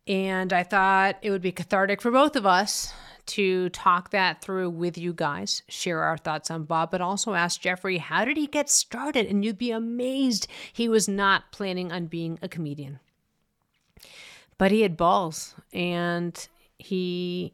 And 0.07 0.51
I 0.51 0.63
thought 0.63 1.17
it 1.21 1.29
would 1.29 1.43
be 1.43 1.51
cathartic 1.51 2.01
for 2.01 2.09
both 2.09 2.35
of 2.35 2.47
us 2.47 2.91
to 3.27 3.69
talk 3.69 4.09
that 4.09 4.41
through 4.41 4.71
with 4.71 4.97
you 4.97 5.13
guys, 5.13 5.61
share 5.67 6.01
our 6.01 6.17
thoughts 6.17 6.49
on 6.49 6.63
Bob, 6.63 6.89
but 6.89 6.99
also 6.99 7.35
ask 7.35 7.61
Jeffrey, 7.61 7.99
how 7.99 8.25
did 8.25 8.37
he 8.37 8.47
get 8.47 8.71
started? 8.71 9.27
And 9.27 9.45
you'd 9.45 9.59
be 9.59 9.69
amazed 9.69 10.47
he 10.73 10.89
was 10.89 11.07
not 11.07 11.51
planning 11.51 11.91
on 11.91 12.07
being 12.07 12.39
a 12.41 12.49
comedian. 12.49 13.01
But 14.57 14.71
he 14.71 14.81
had 14.81 14.97
balls 14.97 15.53
and 15.71 16.47
he 16.79 17.53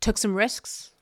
took 0.00 0.18
some 0.18 0.34
risks 0.34 0.92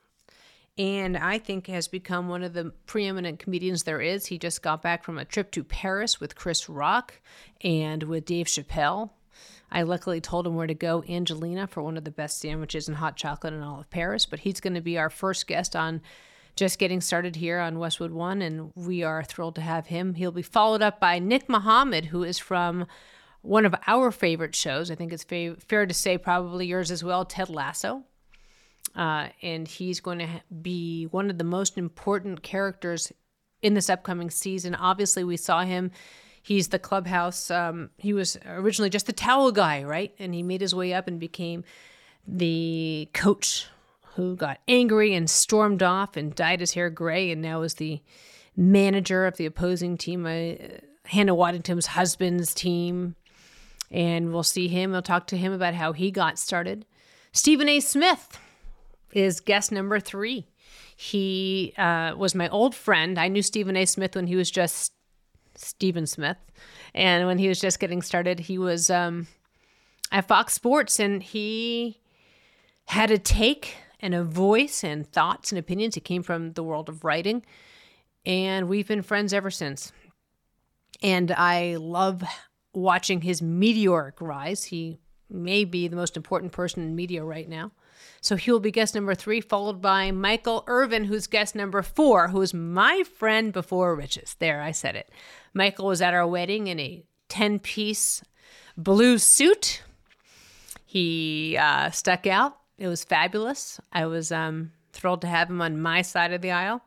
and 0.78 1.16
I 1.16 1.38
think 1.38 1.68
has 1.68 1.88
become 1.88 2.28
one 2.28 2.42
of 2.42 2.52
the 2.52 2.72
preeminent 2.86 3.38
comedians 3.38 3.84
there 3.84 4.00
is. 4.00 4.26
He 4.26 4.38
just 4.38 4.62
got 4.62 4.82
back 4.82 5.04
from 5.04 5.18
a 5.18 5.24
trip 5.24 5.50
to 5.52 5.64
Paris 5.64 6.20
with 6.20 6.36
Chris 6.36 6.68
Rock 6.68 7.20
and 7.62 8.02
with 8.02 8.26
Dave 8.26 8.46
Chappelle. 8.46 9.10
I 9.70 9.82
luckily 9.82 10.20
told 10.20 10.46
him 10.46 10.54
where 10.54 10.66
to 10.66 10.74
go, 10.74 11.02
Angelina, 11.08 11.66
for 11.66 11.82
one 11.82 11.96
of 11.96 12.04
the 12.04 12.10
best 12.10 12.38
sandwiches 12.38 12.88
and 12.88 12.98
hot 12.98 13.16
chocolate 13.16 13.54
in 13.54 13.62
all 13.62 13.80
of 13.80 13.90
Paris. 13.90 14.26
But 14.26 14.40
he's 14.40 14.60
going 14.60 14.74
to 14.74 14.80
be 14.80 14.98
our 14.98 15.10
first 15.10 15.46
guest 15.46 15.74
on 15.74 16.02
just 16.56 16.78
getting 16.78 17.00
started 17.00 17.36
here 17.36 17.58
on 17.58 17.78
Westwood 17.78 18.12
One, 18.12 18.42
and 18.42 18.72
we 18.74 19.02
are 19.02 19.24
thrilled 19.24 19.56
to 19.56 19.60
have 19.60 19.86
him. 19.86 20.14
He'll 20.14 20.30
be 20.30 20.42
followed 20.42 20.82
up 20.82 21.00
by 21.00 21.18
Nick 21.18 21.48
Mohammed, 21.48 22.06
who 22.06 22.22
is 22.22 22.38
from 22.38 22.86
one 23.46 23.64
of 23.64 23.74
our 23.86 24.10
favorite 24.10 24.54
shows. 24.54 24.90
I 24.90 24.94
think 24.94 25.12
it's 25.12 25.24
fa- 25.24 25.56
fair 25.58 25.86
to 25.86 25.94
say, 25.94 26.18
probably 26.18 26.66
yours 26.66 26.90
as 26.90 27.04
well, 27.04 27.24
Ted 27.24 27.48
Lasso. 27.48 28.04
Uh, 28.94 29.28
and 29.42 29.68
he's 29.68 30.00
going 30.00 30.20
to 30.20 30.28
be 30.62 31.04
one 31.04 31.30
of 31.30 31.38
the 31.38 31.44
most 31.44 31.76
important 31.76 32.42
characters 32.42 33.12
in 33.62 33.74
this 33.74 33.90
upcoming 33.90 34.30
season. 34.30 34.74
Obviously, 34.74 35.24
we 35.24 35.36
saw 35.36 35.62
him 35.62 35.90
He's 36.46 36.68
the 36.68 36.78
clubhouse. 36.78 37.50
Um, 37.50 37.90
he 37.98 38.12
was 38.12 38.38
originally 38.46 38.88
just 38.88 39.06
the 39.06 39.12
towel 39.12 39.50
guy, 39.50 39.82
right? 39.82 40.14
And 40.20 40.32
he 40.32 40.44
made 40.44 40.60
his 40.60 40.72
way 40.72 40.94
up 40.94 41.08
and 41.08 41.18
became 41.18 41.64
the 42.24 43.08
coach 43.12 43.66
who 44.14 44.36
got 44.36 44.60
angry 44.68 45.12
and 45.12 45.28
stormed 45.28 45.82
off 45.82 46.16
and 46.16 46.36
dyed 46.36 46.60
his 46.60 46.74
hair 46.74 46.88
gray 46.88 47.32
and 47.32 47.42
now 47.42 47.62
is 47.62 47.74
the 47.74 48.00
manager 48.56 49.26
of 49.26 49.38
the 49.38 49.46
opposing 49.46 49.96
team, 49.96 50.24
uh, 50.24 50.78
Hannah 51.06 51.34
Waddingham's 51.34 51.86
husband's 51.86 52.54
team. 52.54 53.16
And 53.90 54.32
we'll 54.32 54.42
see 54.42 54.68
him. 54.68 54.90
We'll 54.90 55.02
talk 55.02 55.26
to 55.28 55.36
him 55.36 55.52
about 55.52 55.74
how 55.74 55.92
he 55.92 56.10
got 56.10 56.38
started. 56.38 56.86
Stephen 57.32 57.68
A. 57.68 57.80
Smith 57.80 58.38
is 59.12 59.40
guest 59.40 59.70
number 59.70 60.00
three. 60.00 60.46
He 60.96 61.74
uh, 61.76 62.14
was 62.16 62.34
my 62.34 62.48
old 62.48 62.74
friend. 62.74 63.18
I 63.18 63.28
knew 63.28 63.42
Stephen 63.42 63.76
A. 63.76 63.84
Smith 63.84 64.16
when 64.16 64.26
he 64.26 64.36
was 64.36 64.50
just 64.50 64.92
Stephen 65.54 66.06
Smith. 66.06 66.38
And 66.94 67.26
when 67.26 67.38
he 67.38 67.48
was 67.48 67.60
just 67.60 67.78
getting 67.78 68.02
started, 68.02 68.40
he 68.40 68.58
was 68.58 68.90
um, 68.90 69.26
at 70.10 70.26
Fox 70.26 70.54
Sports 70.54 70.98
and 70.98 71.22
he 71.22 72.00
had 72.86 73.10
a 73.10 73.18
take 73.18 73.76
and 74.00 74.14
a 74.14 74.24
voice 74.24 74.82
and 74.84 75.10
thoughts 75.10 75.52
and 75.52 75.58
opinions. 75.58 75.94
He 75.94 76.00
came 76.00 76.22
from 76.22 76.52
the 76.52 76.62
world 76.62 76.88
of 76.88 77.04
writing. 77.04 77.42
And 78.24 78.68
we've 78.68 78.88
been 78.88 79.02
friends 79.02 79.32
ever 79.32 79.50
since. 79.50 79.92
And 81.02 81.30
I 81.30 81.76
love 81.76 82.22
watching 82.76 83.22
his 83.22 83.40
meteoric 83.40 84.20
rise. 84.20 84.64
He 84.64 84.98
may 85.30 85.64
be 85.64 85.88
the 85.88 85.96
most 85.96 86.16
important 86.16 86.52
person 86.52 86.82
in 86.82 86.94
media 86.94 87.24
right 87.24 87.48
now. 87.48 87.72
So 88.20 88.36
he 88.36 88.52
will 88.52 88.60
be 88.60 88.70
guest 88.70 88.94
number 88.94 89.14
three, 89.14 89.40
followed 89.40 89.80
by 89.80 90.10
Michael 90.10 90.62
Irvin, 90.66 91.04
who's 91.04 91.26
guest 91.26 91.54
number 91.54 91.82
four, 91.82 92.28
who 92.28 92.42
is 92.42 92.52
my 92.52 93.02
friend 93.18 93.52
before 93.52 93.96
Riches. 93.96 94.36
There, 94.38 94.60
I 94.60 94.72
said 94.72 94.94
it. 94.94 95.08
Michael 95.54 95.86
was 95.86 96.02
at 96.02 96.12
our 96.12 96.26
wedding 96.26 96.66
in 96.66 96.78
a 96.78 97.02
10 97.30 97.60
piece 97.60 98.22
blue 98.76 99.16
suit. 99.16 99.82
He 100.84 101.56
uh, 101.58 101.90
stuck 101.90 102.26
out. 102.26 102.58
It 102.78 102.88
was 102.88 103.04
fabulous. 103.04 103.80
I 103.90 104.04
was 104.04 104.30
um, 104.30 104.72
thrilled 104.92 105.22
to 105.22 105.28
have 105.28 105.48
him 105.48 105.62
on 105.62 105.80
my 105.80 106.02
side 106.02 106.32
of 106.32 106.42
the 106.42 106.50
aisle. 106.50 106.82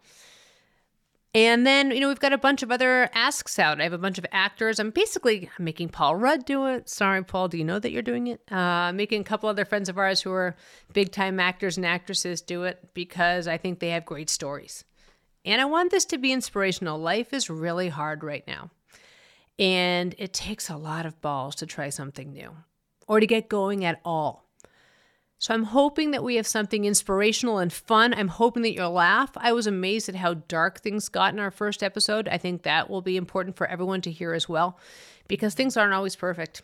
And 1.36 1.66
then, 1.66 1.92
you 1.92 2.00
know, 2.00 2.08
we've 2.08 2.20
got 2.20 2.34
a 2.34 2.40
bunch 2.40 2.64
of 2.64 2.72
other 2.72 3.08
asks 3.14 3.60
out. 3.60 3.80
I 3.80 3.84
have 3.84 3.94
a 3.94 4.00
bunch 4.00 4.18
of 4.18 4.26
actors. 4.32 4.80
I'm 4.80 4.90
basically 4.90 5.50
making 5.60 5.90
Paul 5.90 6.16
Rudd 6.16 6.44
do 6.44 6.66
it. 6.66 6.90
Sorry, 6.90 7.24
Paul, 7.24 7.48
do 7.48 7.58
you 7.58 7.64
know 7.64 7.78
that 7.78 7.92
you're 7.92 8.02
doing 8.02 8.28
it? 8.28 8.42
Uh, 8.52 8.92
making 8.94 9.22
a 9.22 9.24
couple 9.26 9.48
other 9.48 9.66
friends 9.66 9.90
of 9.90 10.00
ours 10.00 10.22
who 10.22 10.32
are 10.32 10.56
big 10.92 11.12
time 11.12 11.40
actors 11.40 11.78
and 11.78 11.86
actresses 11.86 12.42
do 12.42 12.64
it 12.64 12.96
because 12.96 13.48
I 13.48 13.58
think 13.58 13.80
they 13.80 13.90
have 13.90 14.06
great 14.06 14.30
stories. 14.30 14.84
And 15.46 15.62
I 15.62 15.66
want 15.66 15.92
this 15.92 16.06
to 16.06 16.18
be 16.18 16.32
inspirational. 16.32 16.98
Life 16.98 17.32
is 17.32 17.50
really 17.50 17.90
hard 17.90 18.24
right 18.24 18.46
now. 18.48 18.72
And 19.60 20.16
it 20.18 20.34
takes 20.34 20.70
a 20.70 20.78
lot 20.78 21.06
of 21.06 21.22
balls 21.22 21.56
to 21.56 21.68
try 21.68 21.90
something 21.90 22.34
new 22.34 22.56
or 23.08 23.20
to 23.20 23.28
get 23.28 23.50
going 23.50 23.86
at 23.86 24.02
all. 24.04 24.49
So 25.40 25.54
I'm 25.54 25.64
hoping 25.64 26.12
that 26.12 26.24
we 26.24 26.36
have 26.36 26.46
something 26.46 26.84
inspirational 26.84 27.60
and 27.60 27.72
fun. 27.72 28.14
I'm 28.14 28.28
hoping 28.28 28.62
that 28.64 28.74
you'll 28.74 28.92
laugh. 28.92 29.32
I 29.38 29.54
was 29.54 29.68
amazed 29.68 30.10
at 30.10 30.16
how 30.16 30.34
dark 30.34 30.82
things 30.82 31.08
got 31.08 31.34
in 31.34 31.40
our 31.40 31.50
first 31.50 31.82
episode. 31.82 32.28
I 32.28 32.38
think 32.38 32.64
that 32.64 32.90
will 32.90 33.02
be 33.02 33.16
important 33.16 33.56
for 33.56 33.66
everyone 33.66 34.02
to 34.02 34.12
hear 34.12 34.34
as 34.34 34.50
well 34.50 34.78
because 35.30 35.54
things 35.54 35.78
aren't 35.78 35.94
always 35.94 36.18
perfect 36.18 36.62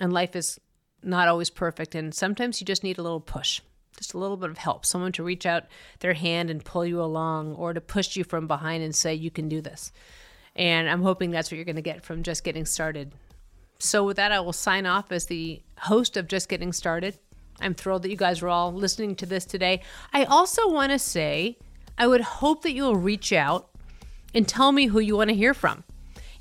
and 0.00 0.14
life 0.14 0.34
is 0.34 0.58
not 1.02 1.28
always 1.28 1.50
perfect. 1.50 1.94
And 1.94 2.14
sometimes 2.14 2.58
you 2.58 2.64
just 2.64 2.82
need 2.82 2.96
a 2.96 3.02
little 3.02 3.20
push, 3.20 3.60
just 3.98 4.14
a 4.14 4.18
little 4.18 4.38
bit 4.38 4.48
of 4.48 4.56
help, 4.56 4.86
someone 4.86 5.12
to 5.12 5.22
reach 5.22 5.44
out 5.44 5.64
their 5.98 6.14
hand 6.14 6.48
and 6.48 6.64
pull 6.64 6.86
you 6.86 7.02
along 7.02 7.54
or 7.54 7.74
to 7.74 7.82
push 7.82 8.16
you 8.16 8.24
from 8.24 8.46
behind 8.46 8.82
and 8.82 8.94
say, 8.94 9.14
you 9.14 9.30
can 9.30 9.46
do 9.46 9.60
this. 9.60 9.92
And 10.56 10.88
I'm 10.88 11.02
hoping 11.02 11.30
that's 11.30 11.50
what 11.50 11.56
you're 11.56 11.66
going 11.66 11.76
to 11.76 11.82
get 11.82 12.02
from 12.02 12.22
just 12.22 12.44
getting 12.44 12.64
started. 12.64 13.12
So, 13.78 14.04
with 14.04 14.16
that, 14.16 14.32
I 14.32 14.40
will 14.40 14.52
sign 14.52 14.84
off 14.84 15.10
as 15.10 15.26
the 15.26 15.62
host 15.78 16.18
of 16.18 16.28
Just 16.28 16.50
Getting 16.50 16.70
Started. 16.70 17.18
I'm 17.60 17.74
thrilled 17.74 18.02
that 18.02 18.10
you 18.10 18.16
guys 18.16 18.42
are 18.42 18.48
all 18.48 18.72
listening 18.72 19.16
to 19.16 19.26
this 19.26 19.44
today. 19.44 19.82
I 20.12 20.24
also 20.24 20.70
want 20.70 20.92
to 20.92 20.98
say, 20.98 21.58
I 21.98 22.06
would 22.06 22.20
hope 22.20 22.62
that 22.62 22.72
you'll 22.72 22.96
reach 22.96 23.32
out 23.32 23.68
and 24.34 24.46
tell 24.46 24.72
me 24.72 24.86
who 24.86 25.00
you 25.00 25.16
want 25.16 25.30
to 25.30 25.36
hear 25.36 25.54
from. 25.54 25.84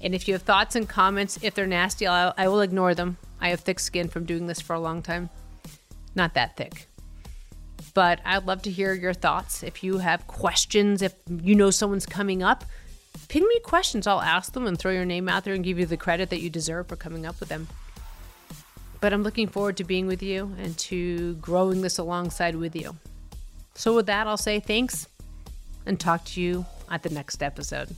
And 0.02 0.16
if 0.16 0.28
you 0.28 0.34
have 0.34 0.44
thoughts 0.44 0.76
and 0.76 0.88
comments, 0.88 1.40
if 1.42 1.54
they're 1.54 1.68
nasty, 1.68 2.08
I'll, 2.08 2.34
I 2.38 2.48
will 2.48 2.62
ignore 2.62 2.96
them. 2.96 3.18
I 3.42 3.50
have 3.50 3.62
thick 3.62 3.80
skin 3.80 4.08
from 4.08 4.26
doing 4.26 4.48
this 4.48 4.62
for 4.62 4.74
a 4.74 4.80
long 4.80 5.02
time. 5.02 5.30
Not 6.16 6.34
that 6.36 6.56
thick. 6.56 6.88
But 7.94 8.22
I'd 8.26 8.46
love 8.46 8.62
to 8.64 8.72
hear 8.72 8.94
your 8.94 9.14
thoughts. 9.14 9.64
If 9.64 9.84
you 9.84 9.98
have 9.98 10.28
questions, 10.28 11.02
if 11.02 11.14
you 11.28 11.56
know 11.56 11.72
someone's 11.72 12.06
coming 12.06 12.44
up, 12.44 12.64
ping 13.28 13.48
me 13.48 13.60
questions. 13.60 14.08
I'll 14.08 14.22
ask 14.22 14.54
them 14.54 14.68
and 14.68 14.78
throw 14.78 14.92
your 14.92 15.06
name 15.06 15.28
out 15.28 15.44
there 15.44 15.54
and 15.54 15.64
give 15.64 15.80
you 15.80 15.86
the 15.86 15.98
credit 15.98 16.30
that 16.30 16.42
you 16.42 16.50
deserve 16.50 16.88
for 16.88 16.96
coming 16.96 17.26
up 17.26 17.40
with 17.40 17.50
them. 17.50 17.68
But 19.02 19.14
I'm 19.14 19.24
looking 19.24 19.48
forward 19.48 19.78
to 19.78 19.84
being 19.84 20.08
with 20.08 20.22
you 20.22 20.54
and 20.60 20.78
to 20.80 21.36
growing 21.36 21.82
this 21.82 21.98
alongside 21.98 22.56
with 22.56 22.76
you. 22.76 22.96
So, 23.76 23.96
with 23.96 24.08
that, 24.08 24.28
I'll 24.28 24.38
say 24.38 24.60
thanks 24.60 25.08
and 25.86 26.00
talk 26.00 26.26
to 26.26 26.42
you 26.42 26.66
at 26.92 27.04
the 27.04 27.10
next 27.10 27.42
episode. 27.42 27.96